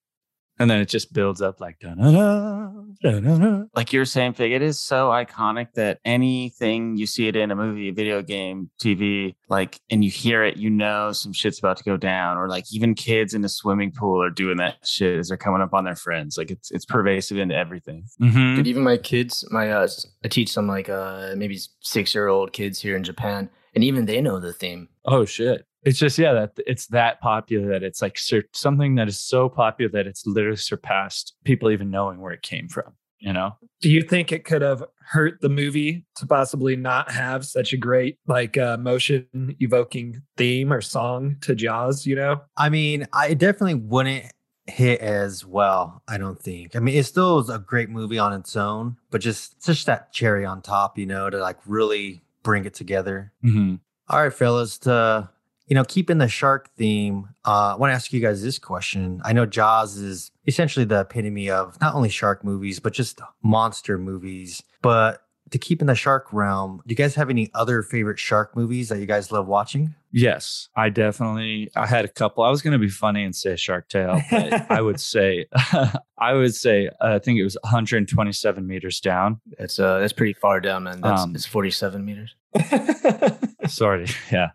[0.63, 3.69] And then it just builds up like dun-dun-dun, dun-dun-dun.
[3.76, 7.56] like you're saying, Fig, it is so iconic that anything you see it in a
[7.56, 11.76] movie, a video game, TV, like, and you hear it, you know some shit's about
[11.78, 12.38] to go down.
[12.38, 15.62] Or like even kids in a swimming pool are doing that shit as they're coming
[15.62, 16.38] up on their friends.
[16.38, 18.06] Like it's it's pervasive into everything.
[18.21, 18.56] Mhm.
[18.56, 22.30] Dude, even my kids, my uh, s- I teach some like uh maybe six year
[22.30, 24.88] old kids here in Japan, and even they know the theme.
[25.04, 25.65] Oh shit.
[25.86, 29.50] It's just yeah that it's that popular that it's like sur- something that is so
[29.50, 32.93] popular that it's literally surpassed people even knowing where it came from.
[33.19, 33.56] You know?
[33.80, 37.78] Do you think it could have hurt the movie to possibly not have such a
[37.78, 42.06] great like uh, motion evoking theme or song to Jaws?
[42.06, 44.26] You know, I mean, I definitely wouldn't
[44.67, 46.02] hit as well.
[46.08, 46.76] I don't think.
[46.76, 49.86] I mean, it still is a great movie on its own, but just it's just
[49.86, 53.32] that cherry on top, you know, to like really bring it together.
[53.43, 53.76] Mm-hmm.
[54.10, 55.30] All right, fellas, to
[55.74, 59.20] you know, keeping the shark theme, uh, I want to ask you guys this question.
[59.26, 63.98] I know Jaws is essentially the epitome of not only shark movies, but just monster
[63.98, 64.62] movies.
[64.84, 68.56] But to keep in the shark realm, do you guys have any other favorite shark
[68.56, 69.96] movies that you guys love watching?
[70.12, 71.72] Yes, I definitely.
[71.76, 72.44] I had a couple.
[72.44, 75.48] I was going to be funny and say Shark Tale, but I would say,
[76.20, 79.42] I would say, uh, I think it was 127 meters down.
[79.58, 81.02] That's uh that's pretty far down, man.
[81.02, 82.36] That's Um, it's forty seven meters.
[83.68, 84.52] Sorry, yeah.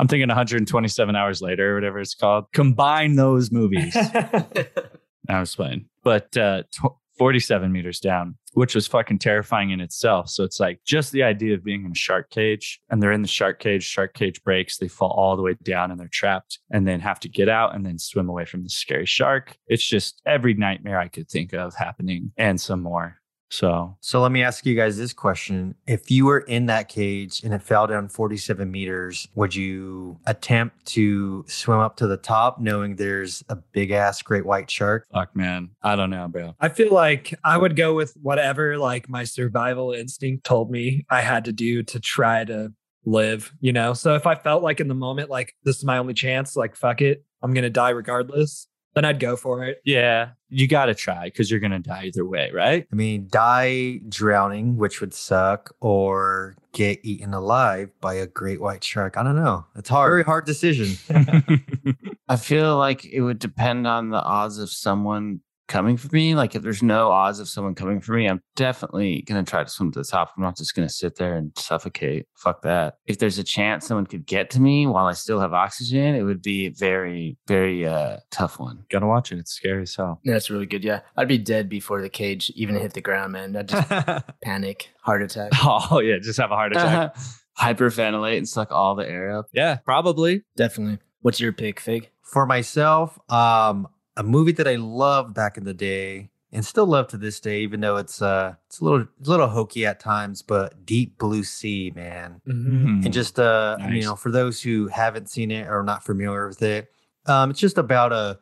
[0.00, 2.46] I'm thinking 127 hours later, or whatever it's called.
[2.54, 3.94] Combine those movies.
[5.28, 10.30] I was playing, but uh, tw 47 meters down, which was fucking terrifying in itself.
[10.30, 13.20] So it's like just the idea of being in a shark cage and they're in
[13.20, 16.60] the shark cage, shark cage breaks, they fall all the way down and they're trapped
[16.70, 19.54] and then have to get out and then swim away from the scary shark.
[19.66, 23.19] It's just every nightmare I could think of happening and some more.
[23.50, 25.74] So So let me ask you guys this question.
[25.86, 30.86] If you were in that cage and it fell down 47 meters, would you attempt
[30.86, 35.06] to swim up to the top knowing there's a big ass great white shark?
[35.12, 35.70] fuck, man.
[35.82, 36.54] I don't know, bro.
[36.60, 41.20] I feel like I would go with whatever like my survival instinct told me I
[41.20, 42.72] had to do to try to
[43.04, 43.92] live, you know?
[43.94, 46.76] So if I felt like in the moment, like this is my only chance, like
[46.76, 49.80] fuck it, I'm going to die regardless, then I'd go for it.
[49.84, 52.86] Yeah, you got to try because you're going to die either way, right?
[52.90, 58.84] I mean, die drowning, which would suck, or get eaten alive by a great white
[58.84, 59.16] shark.
[59.16, 59.66] I don't know.
[59.76, 60.10] It's hard.
[60.10, 60.96] Very hard decision.
[62.28, 66.34] I feel like it would depend on the odds of someone coming for me.
[66.34, 69.70] Like if there's no odds of someone coming for me, I'm definitely gonna try to
[69.70, 70.32] swim to the top.
[70.36, 72.26] I'm not just gonna sit there and suffocate.
[72.34, 72.96] Fuck that.
[73.06, 76.22] If there's a chance someone could get to me while I still have oxygen, it
[76.24, 78.84] would be a very, very uh tough one.
[78.90, 79.38] Gotta watch it.
[79.38, 80.20] It's scary as hell.
[80.24, 80.84] Yeah, that's really good.
[80.84, 83.56] Yeah, I'd be dead before the cage even hit the ground, man.
[83.56, 83.88] I'd just
[84.42, 85.52] panic, heart attack.
[85.62, 86.18] Oh, yeah.
[86.20, 87.16] Just have a heart attack.
[87.58, 89.46] Hyperventilate and suck all the air up.
[89.52, 90.42] yeah, probably.
[90.56, 90.98] Definitely.
[91.20, 92.10] What's your pick, Fig?
[92.22, 97.06] For myself, um, a movie that I loved back in the day and still love
[97.08, 100.42] to this day, even though it's uh it's a little a little hokey at times,
[100.42, 102.40] but Deep Blue Sea, man.
[102.46, 103.04] Mhm.
[103.04, 106.48] And just uh you know, for those who haven't seen it or are not familiar
[106.48, 106.90] with it,
[107.26, 108.38] um, it's just about a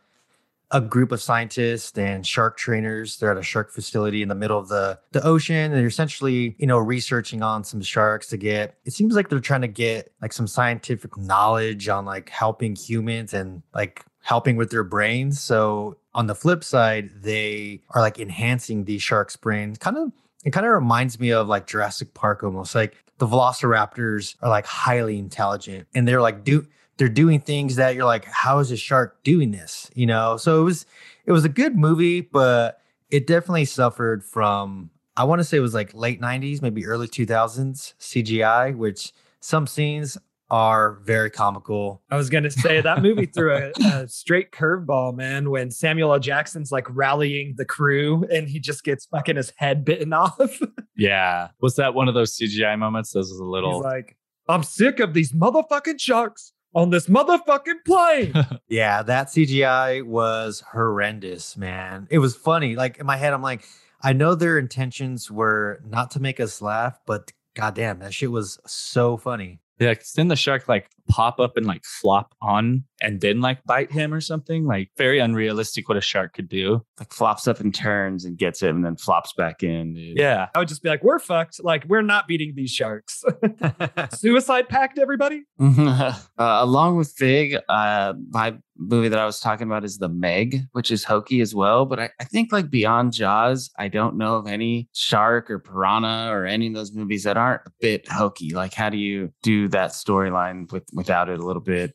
[0.71, 3.17] a group of scientists and shark trainers.
[3.17, 6.57] They're at a shark facility in the middle of the the ocean, and they're essentially,
[6.59, 8.77] you know, researching on some sharks to get.
[8.85, 13.33] It seems like they're trying to get like some scientific knowledge on like helping humans
[13.33, 15.41] and like helping with their brains.
[15.41, 19.79] So on the flip side, they are like enhancing these sharks' brains.
[19.79, 20.13] Kind of,
[20.45, 22.75] it kind of reminds me of like Jurassic Park almost.
[22.75, 26.67] Like the velociraptors are like highly intelligent, and they're like do
[26.99, 29.91] they're doing things that you're like, how is a shark doing this?
[29.95, 30.85] You know, so it was
[31.25, 35.61] it was a good movie, but it definitely suffered from I want to say it
[35.61, 40.19] was like late 90s, maybe early 2000s CGI, which some scenes
[40.51, 42.03] are very comical.
[42.11, 45.51] I was gonna say that movie threw a, a straight curveball, man.
[45.51, 46.19] When Samuel L.
[46.19, 50.61] Jackson's like rallying the crew and he just gets fucking his head bitten off.
[50.97, 51.49] Yeah.
[51.61, 53.11] Was that one of those CGI moments?
[53.13, 53.81] This was a He's little.
[53.81, 54.17] like,
[54.49, 58.33] I'm sick of these motherfucking sharks on this motherfucking plane.
[58.69, 62.07] Yeah, that CGI was horrendous, man.
[62.11, 62.77] It was funny.
[62.77, 63.65] Like in my head, I'm like,
[64.03, 68.59] I know their intentions were not to make us laugh, but goddamn, that shit was
[68.67, 69.61] so funny.
[69.79, 73.93] Yeah, then the shark like pop up and like flop on and then like bite
[73.93, 74.67] him or something.
[74.67, 76.85] Like very unrealistic what a shark could do.
[76.99, 79.95] Like flops up and turns and gets him and then flops back in.
[79.95, 80.19] Dude.
[80.19, 80.49] Yeah.
[80.55, 81.63] I would just be like, we're fucked.
[81.63, 83.25] Like, we're not beating these sharks.
[84.13, 85.45] Suicide pact, everybody.
[85.61, 90.63] uh, along with Fig, uh, my movie that I was talking about is The Meg,
[90.73, 91.85] which is hokey as well.
[91.85, 96.31] But I, I think like beyond Jaws, I don't know of any shark or piranha
[96.31, 98.55] or any of those movies that aren't a bit hokey.
[98.55, 101.95] Like, how do you do that storyline with without it a little bit?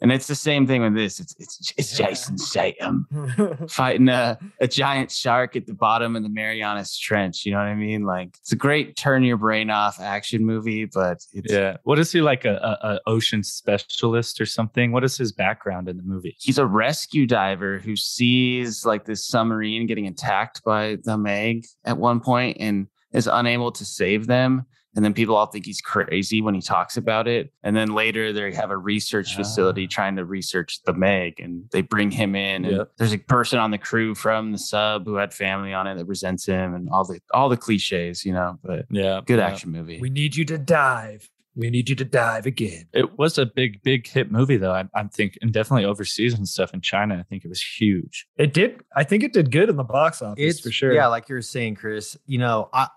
[0.00, 1.20] And it's the same thing with this.
[1.20, 3.06] It's it's it's Jason Statham
[3.68, 7.46] fighting a, a giant shark at the bottom of the Marianas Trench.
[7.46, 8.04] You know what I mean?
[8.04, 11.76] Like it's a great turn your brain off action movie, but it's Yeah.
[11.84, 14.92] What is he like a, a, a ocean specialist or something?
[14.92, 16.36] What is his background in the movie?
[16.38, 21.96] he's a rescue diver who sees like this submarine getting attacked by the Meg at
[21.96, 24.66] one point and is unable to save them.
[24.96, 27.52] And then people all think he's crazy when he talks about it.
[27.62, 29.90] And then later they have a research facility Ah.
[29.90, 32.64] trying to research the Meg and they bring him in.
[32.64, 32.92] And Yep.
[32.98, 36.04] there's a person on the crew from the sub who had family on it that
[36.06, 38.58] resents him and all the all the cliches, you know.
[38.62, 39.20] But Yeah.
[39.26, 39.46] good yeah.
[39.48, 39.98] action movie.
[40.00, 41.28] we need you to dive.
[41.56, 42.86] We need you to dive again.
[42.92, 44.72] It was a big, big hit movie though.
[44.72, 47.16] I'm, I'm thinking, and definitely overseas and stuff in China.
[47.18, 48.26] I think it was huge.
[48.36, 48.82] It did.
[48.96, 50.92] I think it did good in the box office it's for sure.
[50.92, 52.16] Yeah, like you were saying, Chris.
[52.26, 52.88] You know, I if,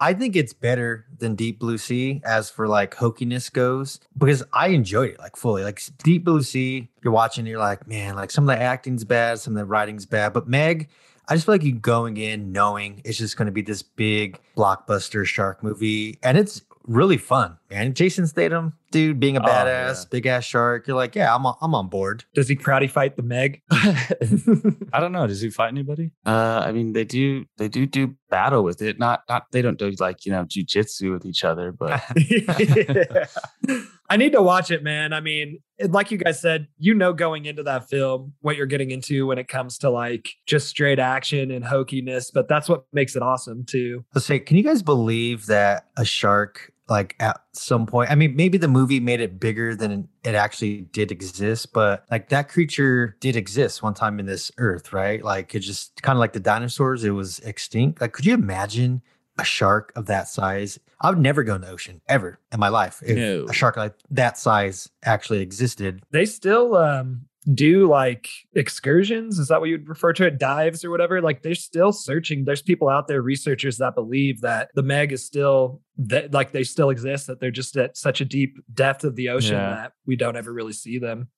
[0.00, 4.68] I think it's better than Deep Blue Sea as for like hokiness goes because I
[4.68, 5.62] enjoyed it like fully.
[5.62, 9.38] Like Deep Blue Sea, you're watching, you're like, man, like some of the acting's bad,
[9.38, 10.88] some of the writing's bad, but Meg.
[11.28, 14.40] I just feel like you going in knowing it's just going to be this big
[14.56, 17.94] blockbuster shark movie, and it's really fun, man.
[17.94, 20.08] Jason Statham, dude, being a Oh, badass, yeah.
[20.10, 22.24] big ass shark, you're like, yeah, I'm on, I'm on board.
[22.34, 23.62] Does he karate fight the Meg?
[23.70, 25.26] I don't know.
[25.26, 26.10] Does he fight anybody?
[26.26, 28.98] Uh, I mean, they do they do do battle with it.
[28.98, 32.02] Not not they don't do like you know jujitsu with each other, but
[34.10, 35.12] I need to watch it, man.
[35.12, 38.90] I mean, like you guys said, you know, going into that film, what you're getting
[38.90, 43.14] into when it comes to like just straight action and hokiness, but that's what makes
[43.14, 44.04] it awesome too.
[44.12, 48.34] Let's say, can you guys believe that a shark, like at some point, I mean,
[48.34, 53.16] maybe the movie made it bigger than it actually did exist, but like that creature
[53.20, 55.22] did exist one time in this earth, right?
[55.22, 58.00] Like it just kind of like the dinosaurs, it was extinct.
[58.00, 59.02] Like, could you imagine
[59.38, 60.78] a shark of that size?
[61.00, 63.44] I would never go in the ocean ever in my life if No.
[63.48, 66.02] a shark like that size actually existed.
[66.10, 67.22] They still um
[67.54, 69.38] do like excursions.
[69.38, 70.38] Is that what you'd refer to it?
[70.38, 71.22] Dives or whatever.
[71.22, 72.44] Like they're still searching.
[72.44, 76.64] There's people out there, researchers that believe that the Meg is still that like they
[76.64, 79.70] still exist, that they're just at such a deep depth of the ocean Yeah.
[79.70, 81.28] that we don't ever really see them.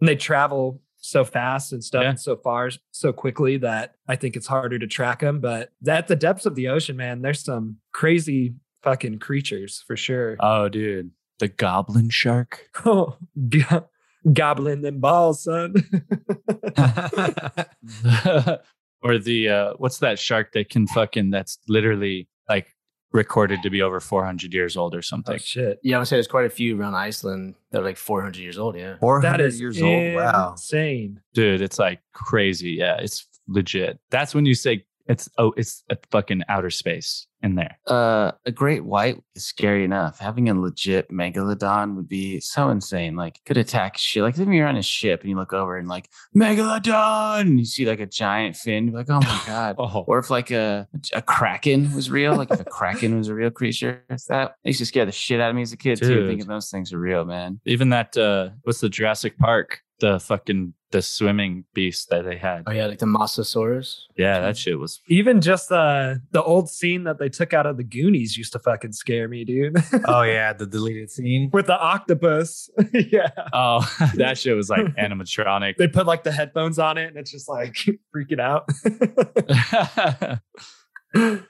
[0.00, 2.10] And they travel so fast and stuff Yeah.
[2.10, 5.40] and so far so quickly that I think it's harder to track them.
[5.40, 10.36] But at the depths of the ocean, man, there's some crazy fucking creatures for sure.
[10.40, 12.68] Oh, dude, the goblin shark.
[12.86, 13.16] Oh,
[13.48, 13.88] go-
[14.32, 15.74] gobbling them balls, son.
[19.02, 22.68] or the uh what's that shark that can fucking that's literally like
[23.12, 25.38] recorded to be over 400 years old or oh something.
[25.38, 25.78] shit.
[25.82, 28.58] Yeah, I would say there's quite a few around Iceland that are like 400 years
[28.58, 28.76] old.
[28.76, 28.96] Yeah.
[29.00, 30.14] 400 That is years old.
[30.14, 30.52] Wow.
[30.52, 31.20] insane.
[31.34, 32.70] Dude, it's like crazy.
[32.70, 33.98] Yeah, it's legit.
[34.10, 37.76] That's when you say it's oh, it's a fucking outer space in there.
[37.88, 40.20] uh, a great white is scary enough.
[40.20, 43.16] Having a legit megalodon would be so insane.
[43.16, 44.22] Like could attack shit.
[44.22, 47.64] Like if you're on a ship and you look over and like megalodon, and you
[47.64, 49.76] see like a giant fin, you're like oh my god.
[49.78, 53.34] Oh, Or if like a a kraken was real, like if a kraken was a
[53.34, 56.06] real creature, that used to scare the shit out of me as a kid too.
[56.08, 56.28] Dude.
[56.28, 57.60] Thinking those things are real, man.
[57.66, 59.80] even that uh what's the Jurassic Park?
[60.02, 62.64] The fucking the swimming beast that they had.
[62.66, 64.00] Oh yeah, like the Mosasaurus.
[64.16, 67.76] Yeah, that shit was Even just uh, the old scene that they took out of
[67.76, 69.76] the Goonies used to fucking scare me, dude.
[70.04, 70.52] Oh, yeah.
[70.52, 71.50] The deleted scene.
[71.52, 72.68] With the octopus.
[72.92, 73.30] yeah.
[73.52, 75.76] Oh, that shit was like animatronic.
[75.76, 77.74] They put like the headphones on it and it's just like
[78.14, 78.68] freaking out.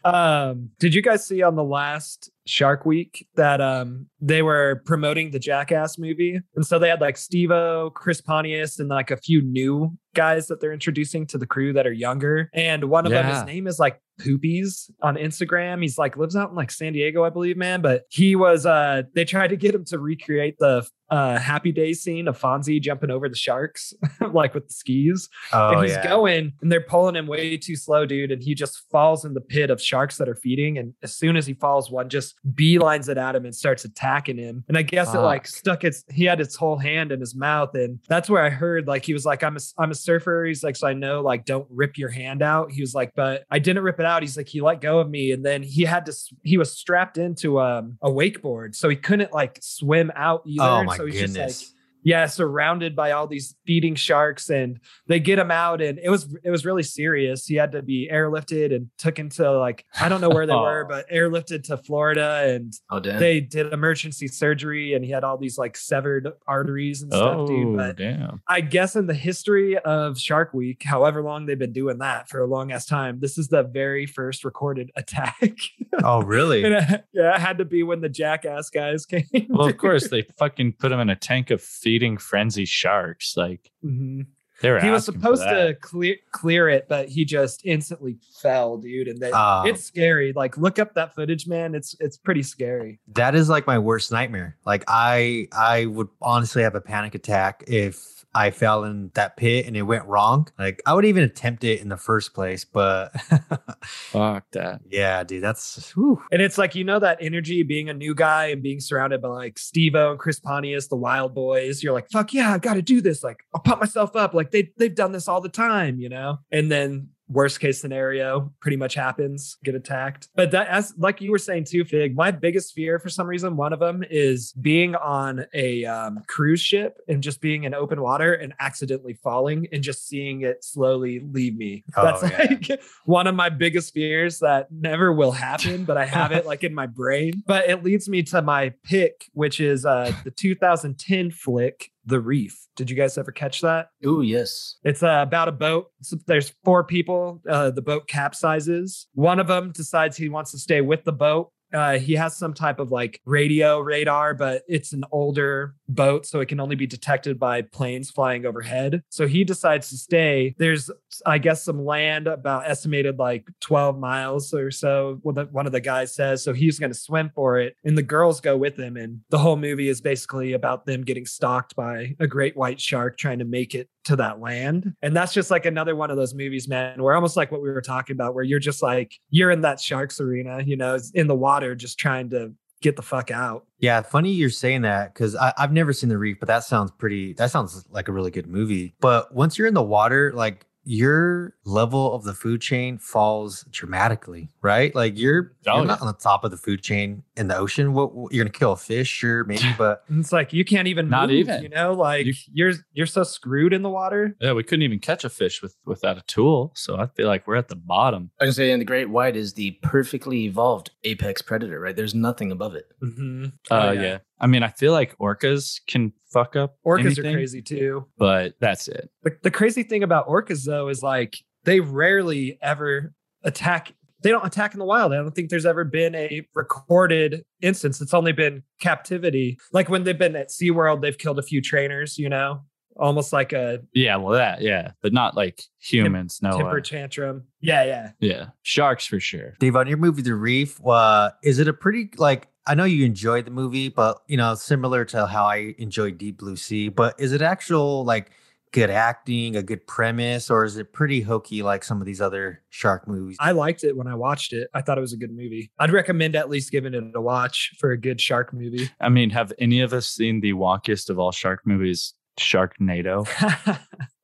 [0.04, 5.30] Um, did you guys see on the last Shark Week that um they were promoting
[5.30, 6.40] the Jackass movie?
[6.56, 10.60] And so they had like Steve-O, Chris Pontius, and like a few new guys that
[10.60, 12.50] they're introducing to the crew that are younger.
[12.52, 15.82] And one of them, his name is like Poopies on Instagram.
[15.82, 17.80] He's like lives out in like San Diego, I believe, man.
[17.80, 22.02] But he was uh they tried to get him to recreate the uh happy days
[22.02, 23.92] scene of Fonzie jumping over the sharks,
[24.32, 26.08] like with the skis Oh, and he's yeah.
[26.08, 28.32] going and they're pulling him way too slow, dude.
[28.32, 30.78] And he just falls in the pit of sharks that are feeding.
[30.78, 34.38] And as soon as he falls, one just beelines it at him and starts attacking
[34.38, 34.64] him.
[34.68, 37.74] And I guess it like stuck its he had its whole hand in his mouth.
[37.74, 40.46] And that's where I heard like he was like, I'm a I'm a surfer.
[40.46, 42.72] He's like, so I know like don't rip your hand out.
[42.72, 44.22] He was like, but I didn't rip it out.
[44.22, 45.32] He's like, he let go of me.
[45.32, 48.74] And then he had to he was strapped into um, a wakeboard.
[48.74, 50.64] So he couldn't like swim out either.
[50.64, 51.62] Oh my so he's just goodness.
[51.62, 56.10] like yeah surrounded by all these feeding sharks and they get him out and it
[56.10, 60.08] was it was really serious he had to be airlifted and took into like i
[60.08, 60.88] don't know where they were Oh.
[60.88, 65.58] but airlifted to florida and Oh they did emergency surgery and he had all these
[65.58, 68.42] like severed arteries and stuff dude Oh, but damn.
[68.48, 72.40] I guess in the history of Shark Week, however long they've been doing that for
[72.40, 75.56] a long ass time, this is the very first recorded attack.
[76.02, 76.64] Oh, really?
[76.64, 79.24] it, uh, yeah, it had to be when the jackass guys came.
[79.48, 81.62] Well, of course, they fucking put him in a tank of
[81.92, 83.36] feeding frenzy sharks.
[83.36, 84.26] Like Mhm.
[84.62, 89.08] they were He was supposed to clear clear it, but he just instantly fell, dude.
[89.08, 90.32] And they, Uh, it's scary.
[90.34, 91.74] Like, look up that footage, man.
[91.74, 92.98] It's it's pretty scary.
[93.14, 94.56] that is like my worst nightmare.
[94.64, 99.66] Like I I would honestly have a panic attack if I fell in that pit
[99.66, 100.48] and it went wrong.
[100.58, 103.12] Like I would even attempt it in the first place, but
[103.82, 104.80] Fuck that.
[104.90, 106.22] yeah, dude, that's whew.
[106.30, 109.28] And it's like, you know, that energy being a new guy and being surrounded by
[109.28, 111.82] like Steve and Chris Pontius, the wild boys.
[111.82, 113.22] You're like, fuck yeah, I got to do this.
[113.22, 114.34] Like, I'll pump myself up.
[114.34, 116.38] Like, they, they've done this all the time, you know?
[116.50, 120.28] And then worst case scenario pretty much happens, get attacked.
[120.34, 123.56] But that, as like you were saying too, Fig, my biggest fear for some reason,
[123.56, 128.00] one of them is being on a um, cruise ship and just being in open
[128.00, 131.84] water and accidentally falling and just seeing it slowly leave me.
[131.96, 132.46] Oh, That's yeah.
[132.70, 136.64] like one of my biggest fears that never will happen, but I have it like
[136.64, 137.42] in my brain.
[137.46, 142.66] But it leads me to my pick, which is uh, the 2010 flick, The Reef.
[142.76, 143.88] Did you guys ever catch that?
[144.04, 144.76] Oh, yes.
[144.82, 145.86] It's uh, about a boat.
[146.02, 147.40] So there's four people.
[147.48, 149.06] Uh, the boat capsizes.
[149.14, 151.50] One of them decides he wants to stay with the boat.
[151.72, 156.40] Uh, he has some type of like radio radar, but it's an older boat, so
[156.40, 159.02] it can only be detected by planes flying overhead.
[159.08, 160.54] So he decides to stay.
[160.58, 160.90] There's,
[161.26, 165.18] I guess, some land about estimated like 12 miles or so.
[165.22, 166.42] One of the guys says.
[166.42, 168.96] So he's going to swim for it, and the girls go with him.
[168.96, 173.18] And the whole movie is basically about them getting stalked by a great white shark
[173.18, 174.94] trying to make it to that land.
[175.02, 177.70] And that's just like another one of those movies, man, where almost like what we
[177.70, 181.26] were talking about, where you're just like, you're in that sharks arena, you know, in
[181.26, 183.64] the water, just trying to get the fuck out.
[183.78, 187.32] Yeah, funny you're saying that because I've never seen The Reef, but that sounds pretty,
[187.34, 188.94] that sounds like a really good movie.
[189.00, 194.48] But once you're in the water, like your level of the food chain falls dramatically,
[194.62, 194.94] right?
[194.94, 197.92] Like you're, Oh, you're not on the top of the food chain in the ocean.
[197.92, 201.08] What, what- you're gonna kill a fish, sure, maybe, but it's like you can't even
[201.08, 201.62] Not move, even.
[201.62, 204.36] you know, like You- you're you're so screwed in the water.
[204.40, 206.72] Yeah, we couldn't even catch a fish with without a tool.
[206.74, 208.30] So I feel like we're at the bottom.
[208.40, 211.94] I can say, and the great white is the perfectly evolved apex predator, right?
[211.96, 212.86] There's nothing above it.
[213.02, 213.46] Mm-hmm.
[213.70, 214.18] Uh, yeah.
[214.40, 216.76] I mean, I feel like orcas can fuck up.
[216.86, 218.06] Orcas anything, are crazy too.
[218.18, 219.10] but that's it.
[219.22, 223.12] The, the crazy thing about orcas though is like they rarely ever
[223.44, 225.12] attack they don't attack in the wild.
[225.12, 228.00] I don't think there's ever been a recorded instance.
[228.00, 229.58] It's only been captivity.
[229.72, 232.62] Like when they've been at SeaWorld, they've killed a few trainers, you know,
[232.96, 236.40] almost like a Yeah, well, that yeah, but not like humans.
[236.42, 237.44] no, temper uh, tantrum.
[237.60, 238.10] Yeah, yeah.
[238.20, 239.54] yeah, sharks for sure.
[239.60, 243.04] Dave, on your movie The Reef, uh, is it a pretty like I know you
[243.04, 247.18] enjoyed the movie, but you know, similar to how I enjoyed Deep Blue Sea, but
[247.18, 248.30] is it actual like
[248.72, 252.62] good acting, a good premise, or is it pretty hokey like some of these other
[252.70, 253.36] shark movies?
[253.38, 254.68] I liked it when I watched it.
[254.74, 255.70] I thought it was a good movie.
[255.78, 258.88] I'd recommend at least giving it a watch for a good shark movie.
[259.00, 263.26] I mean, have any of us seen the wonkiest of all shark movies, Sharknado?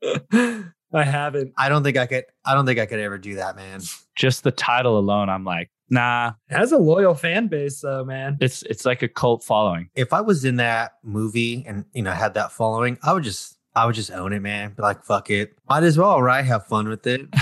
[0.93, 1.53] I haven't.
[1.59, 3.81] I don't think I could I don't think I could ever do that, man.
[4.17, 6.33] Just the title alone, I'm like, nah.
[6.49, 8.39] It has a loyal fan base though, man.
[8.41, 9.91] It's it's like a cult following.
[9.95, 13.59] If I was in that movie and you know had that following, I would just
[13.75, 14.73] I would just own it, man.
[14.77, 15.57] Be like, fuck it.
[15.69, 16.45] Might as well, right?
[16.45, 17.33] Have fun with it.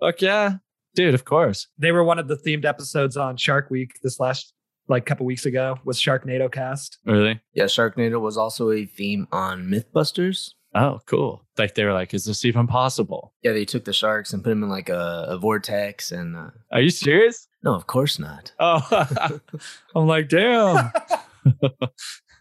[0.00, 0.54] Fuck yeah,
[0.94, 1.14] dude.
[1.14, 1.66] Of course.
[1.76, 4.54] They were one of the themed episodes on Shark Week this last
[4.88, 6.98] like a couple weeks ago was Sharknado cast.
[7.06, 7.40] Really?
[7.54, 10.50] Yeah, Sharknado was also a theme on Mythbusters.
[10.74, 11.44] Oh, cool.
[11.58, 13.34] Like they were like, is this even possible?
[13.42, 16.50] Yeah, they took the sharks and put them in like a, a vortex, and uh,
[16.70, 17.46] Are you serious?
[17.62, 18.52] no, of course not.
[18.58, 18.80] Oh,
[19.94, 20.90] I'm like, damn.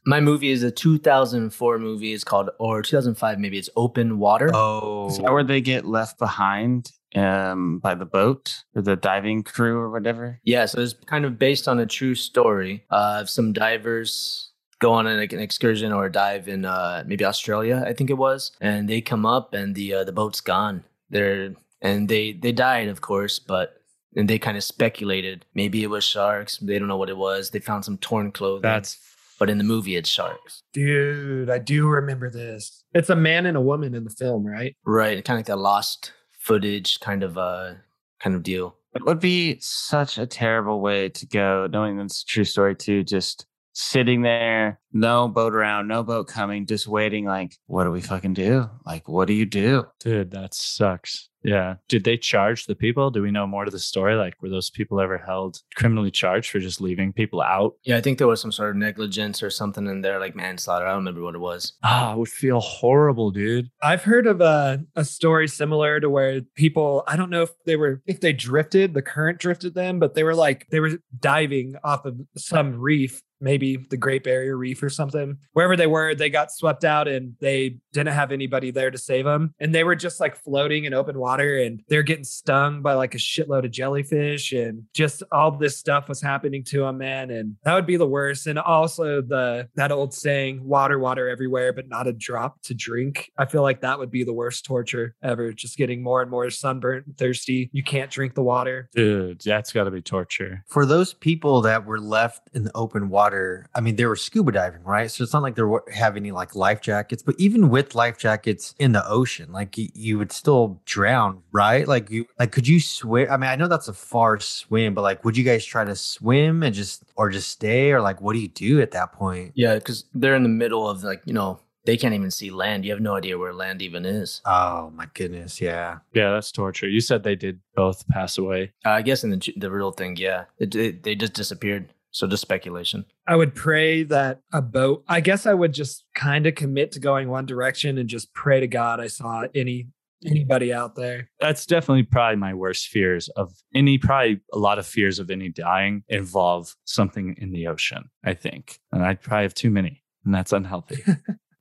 [0.06, 2.14] My movie is a 2004 movie.
[2.14, 3.58] It's called, or 2005 maybe.
[3.60, 4.50] It's Open Water.
[4.54, 9.44] Oh, Is that where they get left behind um, by the boat or the diving
[9.44, 10.40] crew or whatever?
[10.44, 14.92] Yeah, so it's kind of based on a true story uh, of some divers go
[14.94, 18.52] on an, an excursion or a dive in uh, maybe Australia, I think it was,
[18.60, 20.84] and they come up and the uh, the boat's gone.
[21.10, 23.78] They're and they they died, of course, but
[24.16, 26.58] and they kind of speculated maybe it was sharks.
[26.58, 27.52] They don't know what it was.
[27.52, 28.64] They found some torn clothing.
[28.64, 28.98] That's
[29.40, 30.64] but in the movie it's sharks.
[30.74, 32.84] Dude, I do remember this.
[32.94, 34.76] It's a man and a woman in the film, right?
[34.86, 36.12] Right, kind of like that lost
[36.42, 37.74] footage kind of uh
[38.20, 38.76] kind of deal.
[38.94, 43.04] It would be such a terrible way to go, knowing that's a true story too.
[43.04, 47.26] Just sitting there, no boat around, no boat coming, just waiting.
[47.26, 48.70] Like, what do we fucking do?
[48.86, 49.86] Like, what do you do?
[50.00, 51.30] Dude, that sucks.
[51.44, 51.76] Yeah.
[51.88, 53.10] Did they charge the people?
[53.10, 54.16] Do we know more to the story?
[54.16, 57.76] Like, were those people ever held criminally charged for just leaving people out?
[57.84, 60.86] Yeah, I think there was some sort of negligence or something in there, like manslaughter.
[60.86, 61.74] I don't remember what it was.
[61.84, 63.70] Ah, it would feel horrible, dude.
[63.82, 67.76] I've heard of a, a story similar to where people, I don't know if they
[67.76, 71.76] were, if they drifted, the current drifted them, but they were like, they were diving
[71.84, 75.38] off of some reef maybe the Great Barrier Reef or something.
[75.54, 79.26] Wherever they were, they got swept out and they didn't have anybody there to save
[79.26, 79.54] them.
[79.60, 83.16] And they were just like floating in open water and they're getting stung by like
[83.16, 87.30] a shitload of jellyfish and just all this stuff was happening to them, man.
[87.32, 88.48] And that would be the worst.
[88.48, 93.32] And also the that old saying, water, water everywhere, but not a drop to drink.
[93.38, 95.54] I feel like that would be the worst torture ever.
[95.54, 97.70] Just getting more and more sunburnt and thirsty.
[97.74, 98.90] You can't drink the water.
[98.94, 100.64] Dude, that's got to be torture.
[100.68, 104.52] For those people that were left in the open water, I mean, they were scuba
[104.72, 105.10] diving, right?
[105.10, 108.18] So it's not like they were have any like life jackets, but even with life
[108.18, 111.88] jackets in the ocean, like you, you would still drown, right?
[111.88, 113.28] Like you, like could you swim?
[113.30, 115.96] I mean, I know that's a far swim, but like, would you guys try to
[115.96, 119.54] swim and just or just stay, or like, what do you do at that point?
[119.56, 122.86] Yeah, because they're in the middle of like, you know, they can't even see land.
[122.86, 124.42] You have no idea where land even is.
[124.46, 126.00] Oh my goodness, yeah.
[126.14, 126.88] Yeah, that's torture.
[126.88, 128.74] You said they did both pass away.
[128.86, 131.92] Uh, I guess in the the real thing, yeah, it, it, they just disappeared.
[132.12, 133.06] So just speculation.
[133.28, 137.00] I would pray that a boat, I guess I would just kind of commit to
[137.00, 139.88] going one direction and just pray to God I saw any
[140.24, 141.30] anybody out there.
[141.40, 145.50] That's definitely probably my worst fears of any, probably a lot of fears of any
[145.50, 148.80] dying involve something in the ocean, I think.
[148.92, 151.04] And I probably have too many, and that's unhealthy.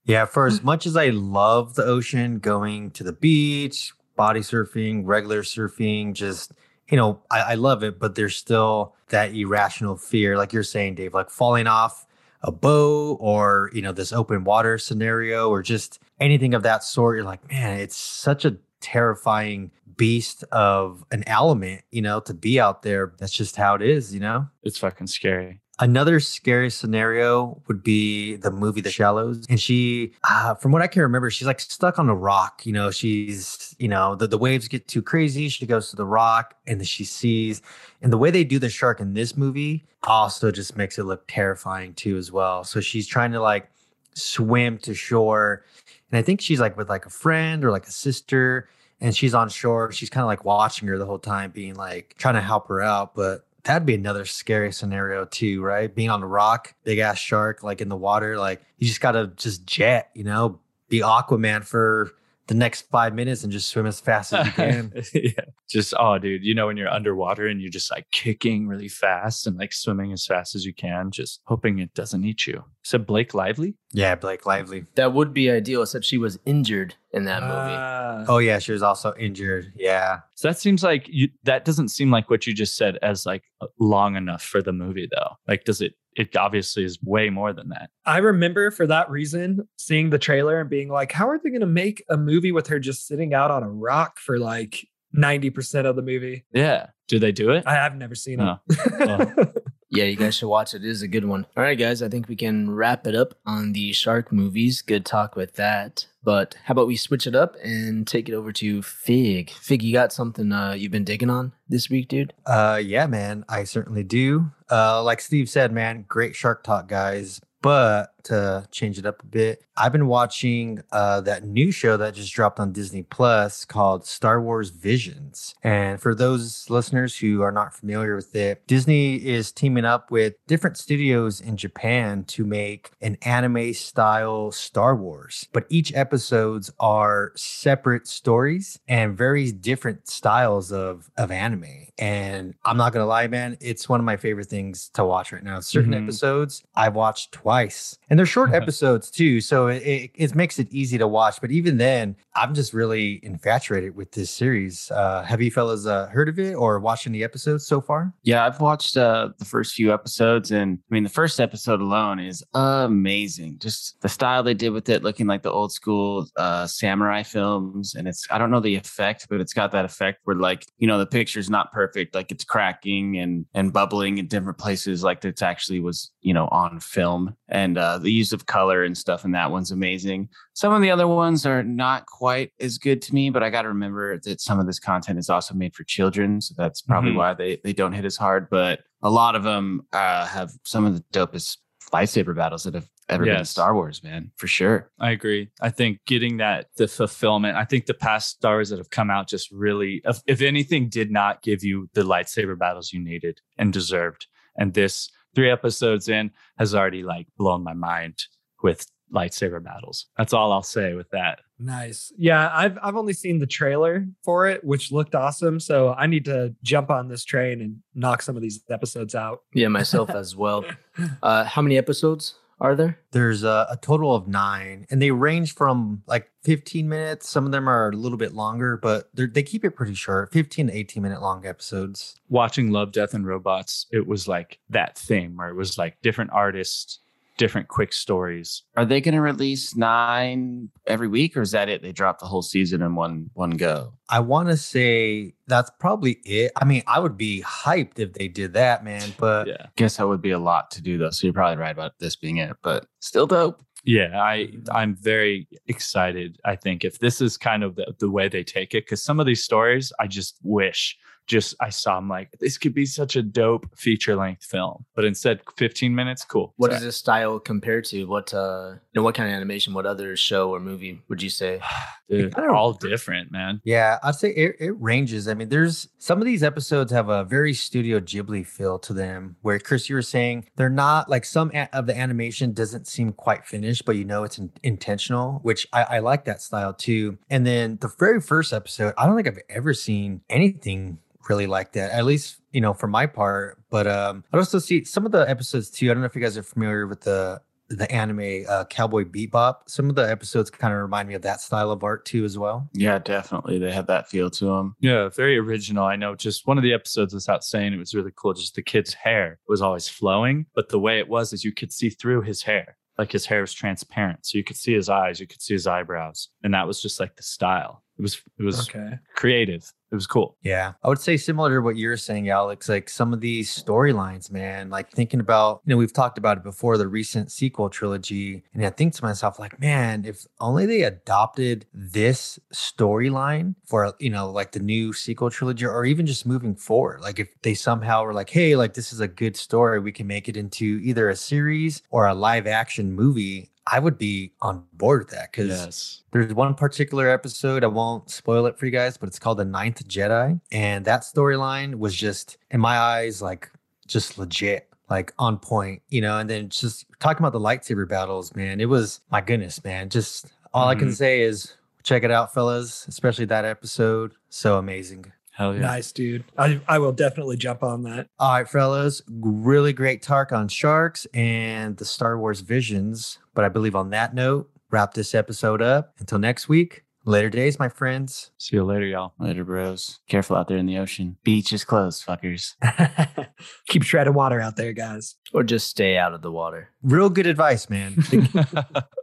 [0.04, 5.02] Yeah, for as much as I love the ocean, going to the beach, body surfing,
[5.04, 6.52] regular surfing, just
[6.90, 10.96] you know, I, I love it, but there's still that irrational fear, like you're saying,
[10.96, 12.06] Dave, like falling off
[12.42, 17.16] a boat or you know this open water scenario or just anything of that sort.
[17.16, 22.58] You're like, man, it's such a terrifying beast of an element, you know, to be
[22.58, 23.12] out there.
[23.18, 24.48] That's just how it is, you know.
[24.62, 25.60] it's fucking scary.
[25.80, 29.46] Another scary scenario would be the movie The Shallows.
[29.48, 32.66] And she, uh, from what I can remember, she's like stuck on a rock.
[32.66, 35.48] You know, she's, you know, the, the waves get too crazy.
[35.48, 37.62] She goes to the rock and she sees.
[38.02, 41.24] And the way they do the shark in this movie also just makes it look
[41.28, 42.62] terrifying too, as well.
[42.62, 43.70] So she's trying to like
[44.14, 45.64] swim to shore.
[46.10, 48.68] And I think she's like with like a friend or like a sister.
[49.00, 49.92] And she's on shore.
[49.92, 52.82] She's kind of like watching her the whole time, being like trying to help her
[52.82, 53.14] out.
[53.14, 55.94] But that'd be another scary scenario too, right?
[55.94, 59.28] Being on a rock, big ass shark, like in the water, like you just gotta
[59.36, 62.10] just jet, you know, be Aquaman for
[62.50, 64.92] the next five minutes and just swim as fast as you can.
[65.14, 65.44] yeah.
[65.68, 69.46] Just, oh, dude, you know, when you're underwater and you're just like kicking really fast
[69.46, 72.64] and like swimming as fast as you can, just hoping it doesn't eat you.
[72.82, 73.76] So Blake Lively?
[73.92, 74.84] yeah, Blake Lively.
[74.96, 77.54] That would be ideal, except she was injured in that movie.
[77.54, 78.24] Ah.
[78.28, 79.72] Oh yeah, she was also injured.
[79.76, 80.20] Yeah.
[80.34, 83.44] So that seems like you, that doesn't seem like what you just said as like
[83.78, 85.30] long enough for the movie, though.
[85.48, 85.94] Like, does it?
[86.16, 87.90] It obviously is way more than that.
[88.04, 91.60] I remember for that reason seeing the trailer and being like, how are they going
[91.60, 95.86] to make a movie with her just sitting out on a rock for like 90%
[95.86, 96.44] of the movie?
[96.52, 96.88] Yeah.
[97.08, 97.64] Do they do it?
[97.66, 98.58] I have never seen Oh.
[98.68, 99.56] it.
[99.92, 100.84] Yeah, you guys should watch it.
[100.84, 101.44] It is a good one.
[101.56, 104.82] All right, guys, I think we can wrap it up on the shark movies.
[104.82, 106.06] Good talk with that.
[106.22, 109.50] But how about we switch it up and take it over to Fig?
[109.50, 112.32] Fig, you got something uh, you've been digging on this week, dude?
[112.44, 114.50] Uh yeah, man, I certainly do.
[114.70, 117.40] Uh like Steve said, man, great Shark Talk guys.
[117.62, 122.14] But to change it up a bit, I've been watching uh, that new show that
[122.14, 125.54] just dropped on Disney Plus called Star Wars Visions.
[125.62, 130.34] And for those listeners who are not familiar with it, Disney is teaming up with
[130.46, 135.46] different studios in Japan to make an anime style Star Wars.
[135.52, 141.64] But each episodes are separate stories and very different styles of of anime.
[141.98, 145.42] And I'm not gonna lie, man, it's one of my favorite things to watch right
[145.42, 145.60] now.
[145.60, 146.02] Certain Mhm.
[146.02, 150.68] episodes I've watched twice, and they're short episodes too, so it, it it makes it
[150.70, 151.40] easy to watch.
[151.40, 154.90] But even then, I'm just really infatuated with this series.
[154.90, 158.12] Uh, have you fellas uh, heard of it or watched any episodes so far?
[158.22, 162.18] Yeah, I've watched uh, the first few episodes, and I mean, the first episode alone
[162.18, 163.58] is amazing.
[163.60, 167.94] Just the style they did with it, looking like the old school uh, samurai films.
[167.94, 170.88] And it's, I don't know the effect, but it's got that effect where, like, you
[170.88, 175.24] know, the picture's not perfect, like it's cracking and and bubbling in different places, like
[175.24, 177.36] it actually was, you know, on film.
[177.48, 180.28] And uh, the use of color and stuff in that one's amazing.
[180.54, 183.62] Some of the other ones are not quite as good to me, but I got
[183.62, 187.12] to remember that some of this content is also made for children, so that's probably
[187.12, 187.16] Mhm.
[187.16, 188.48] why they they don't hit as hard.
[188.50, 191.58] But a lot of them uh, have some of the dopest
[191.92, 194.90] lightsaber battles that have ever been in Star Wars, man, for sure.
[194.98, 195.50] I agree.
[195.60, 197.56] I think getting that the fulfillment.
[197.56, 200.88] I think the past Star Wars that have come out just really, if, if anything,
[200.88, 204.26] did not give you the lightsaber battles you needed and deserved.
[204.56, 208.24] And this three episodes in has already like blown my mind
[208.62, 210.06] with lightsaber battles.
[210.16, 211.40] That's all I'll say with that.
[211.58, 212.12] Nice.
[212.16, 215.60] Yeah, I've I've only seen the trailer for it, which looked awesome.
[215.60, 219.42] So I need to jump on this train and knock some of these episodes out.
[219.52, 220.64] Yeah, myself as well.
[221.22, 222.98] Uh, how many episodes are there?
[223.12, 227.28] There's a, a total of nine, and they range from like 15 minutes.
[227.28, 230.66] Some of them are a little bit longer, but they're- keep it pretty short 15
[230.68, 232.14] to 18 minute long episodes.
[232.28, 236.30] Watching Love, Death, and Robots, it was like that thing where it was like different
[236.32, 237.00] artists,
[237.40, 238.62] different quick stories.
[238.76, 241.80] Are they going to release nine every week, or is that it?
[241.80, 243.94] They drop the whole season in one one go.
[244.10, 246.52] I want to say that's probably it.
[246.56, 249.14] I mean, I would be hyped if they did that, man.
[249.18, 249.66] But Yeah.
[249.76, 251.10] Guess that would be a lot to do, though.
[251.10, 253.64] So you're probably right about this being it, but still dope.
[253.84, 256.38] Yeah, I I'm very excited.
[256.44, 259.18] I think if this is kind of the, the way they take it, because some
[259.18, 260.98] of these stories I just wish
[261.30, 265.04] just I saw them like this could be such a dope feature length film, but
[265.04, 266.52] instead 15 minutes, cool.
[266.56, 268.04] What So- does this style compare to?
[268.04, 269.72] What uh, you know, what kind of animation?
[269.72, 271.60] What other show or movie would you say?
[272.10, 273.60] Dude, I don't- all different, man.
[273.64, 275.28] yeah, I'd say it, it ranges.
[275.28, 279.36] I mean, there's some of these episodes have a very Studio Ghibli feel to them,
[279.42, 283.12] where Chris, you were saying they're not like some a- of the animation doesn't seem
[283.12, 287.18] quite finished, but you know it's in- intentional, which I, I like that style too.
[287.30, 290.98] And then the very first episode, I don't think I've ever seen anything
[291.30, 293.58] really like that, at least you know for my part.
[293.70, 295.90] But um, I also see some of the episodes too.
[295.90, 299.58] I don't know if you guys are familiar with the the anime uh, Cowboy Bebop.
[299.68, 302.36] Some of the episodes kind of remind me of that style of art too, as
[302.36, 302.68] well.
[302.74, 303.58] Yeah, definitely.
[303.58, 304.74] They have that feel to them.
[304.80, 305.84] Yeah, very original.
[305.84, 308.34] I know just one of the episodes without saying it was really cool.
[308.34, 311.72] Just the kid's hair was always flowing, but the way it was is you could
[311.72, 312.76] see through his hair.
[312.98, 314.26] Like his hair was transparent.
[314.26, 316.28] So you could see his eyes, you could see his eyebrows.
[316.42, 317.82] And that was just like the style.
[318.00, 318.98] It was it was Okay.
[319.14, 319.70] creative.
[319.92, 320.36] It was cool.
[320.42, 322.66] Yeah, I would say similar to what you're saying, Alex.
[322.68, 324.70] Like some of these storylines, man.
[324.70, 328.64] Like thinking about, you know, we've talked about it before, the recent sequel trilogy, and
[328.64, 334.30] I think to myself, like, man, if only they adopted this storyline for, you know,
[334.30, 337.00] like the new sequel trilogy, or even just moving forward.
[337.02, 340.06] Like if they somehow were like, hey, like this is a good story, we can
[340.06, 343.49] make it into either a series or a live action movie.
[343.66, 346.02] I would be on board with that because Yes.
[346.12, 349.44] there's one particular episode, I won't spoil it for you guys, but it's called The
[349.44, 350.40] Ninth Jedi.
[350.50, 353.50] And that storyline was just, in my eyes, like
[353.86, 356.18] just legit, like on point, you know.
[356.18, 359.88] And then just talking about the lightsaber battles, man, it was, my goodness, man.
[359.88, 360.94] Just all I can Mhm.
[360.96, 364.14] say is check it out, fellas, especially that episode.
[364.30, 365.12] So amazing.
[365.40, 365.60] Hell yeah.
[365.62, 366.24] Nice, dude.
[366.36, 368.08] I, I will definitely jump on that.
[368.18, 373.18] All right, fellas, really great talk on sharks and the Star Wars visions.
[373.34, 375.94] But I believe on that note, wrap this episode up.
[375.98, 378.32] Until next week, later days, my friends.
[378.36, 379.14] See you later, y'all.
[379.18, 380.00] Later, bros.
[380.10, 381.16] Careful out there in the ocean.
[381.24, 382.56] Beach is closed, fuckers.
[383.68, 385.16] Keep treading water out there, guys.
[385.32, 386.68] Or just stay out of the water?
[386.82, 387.94] Real good advice, man.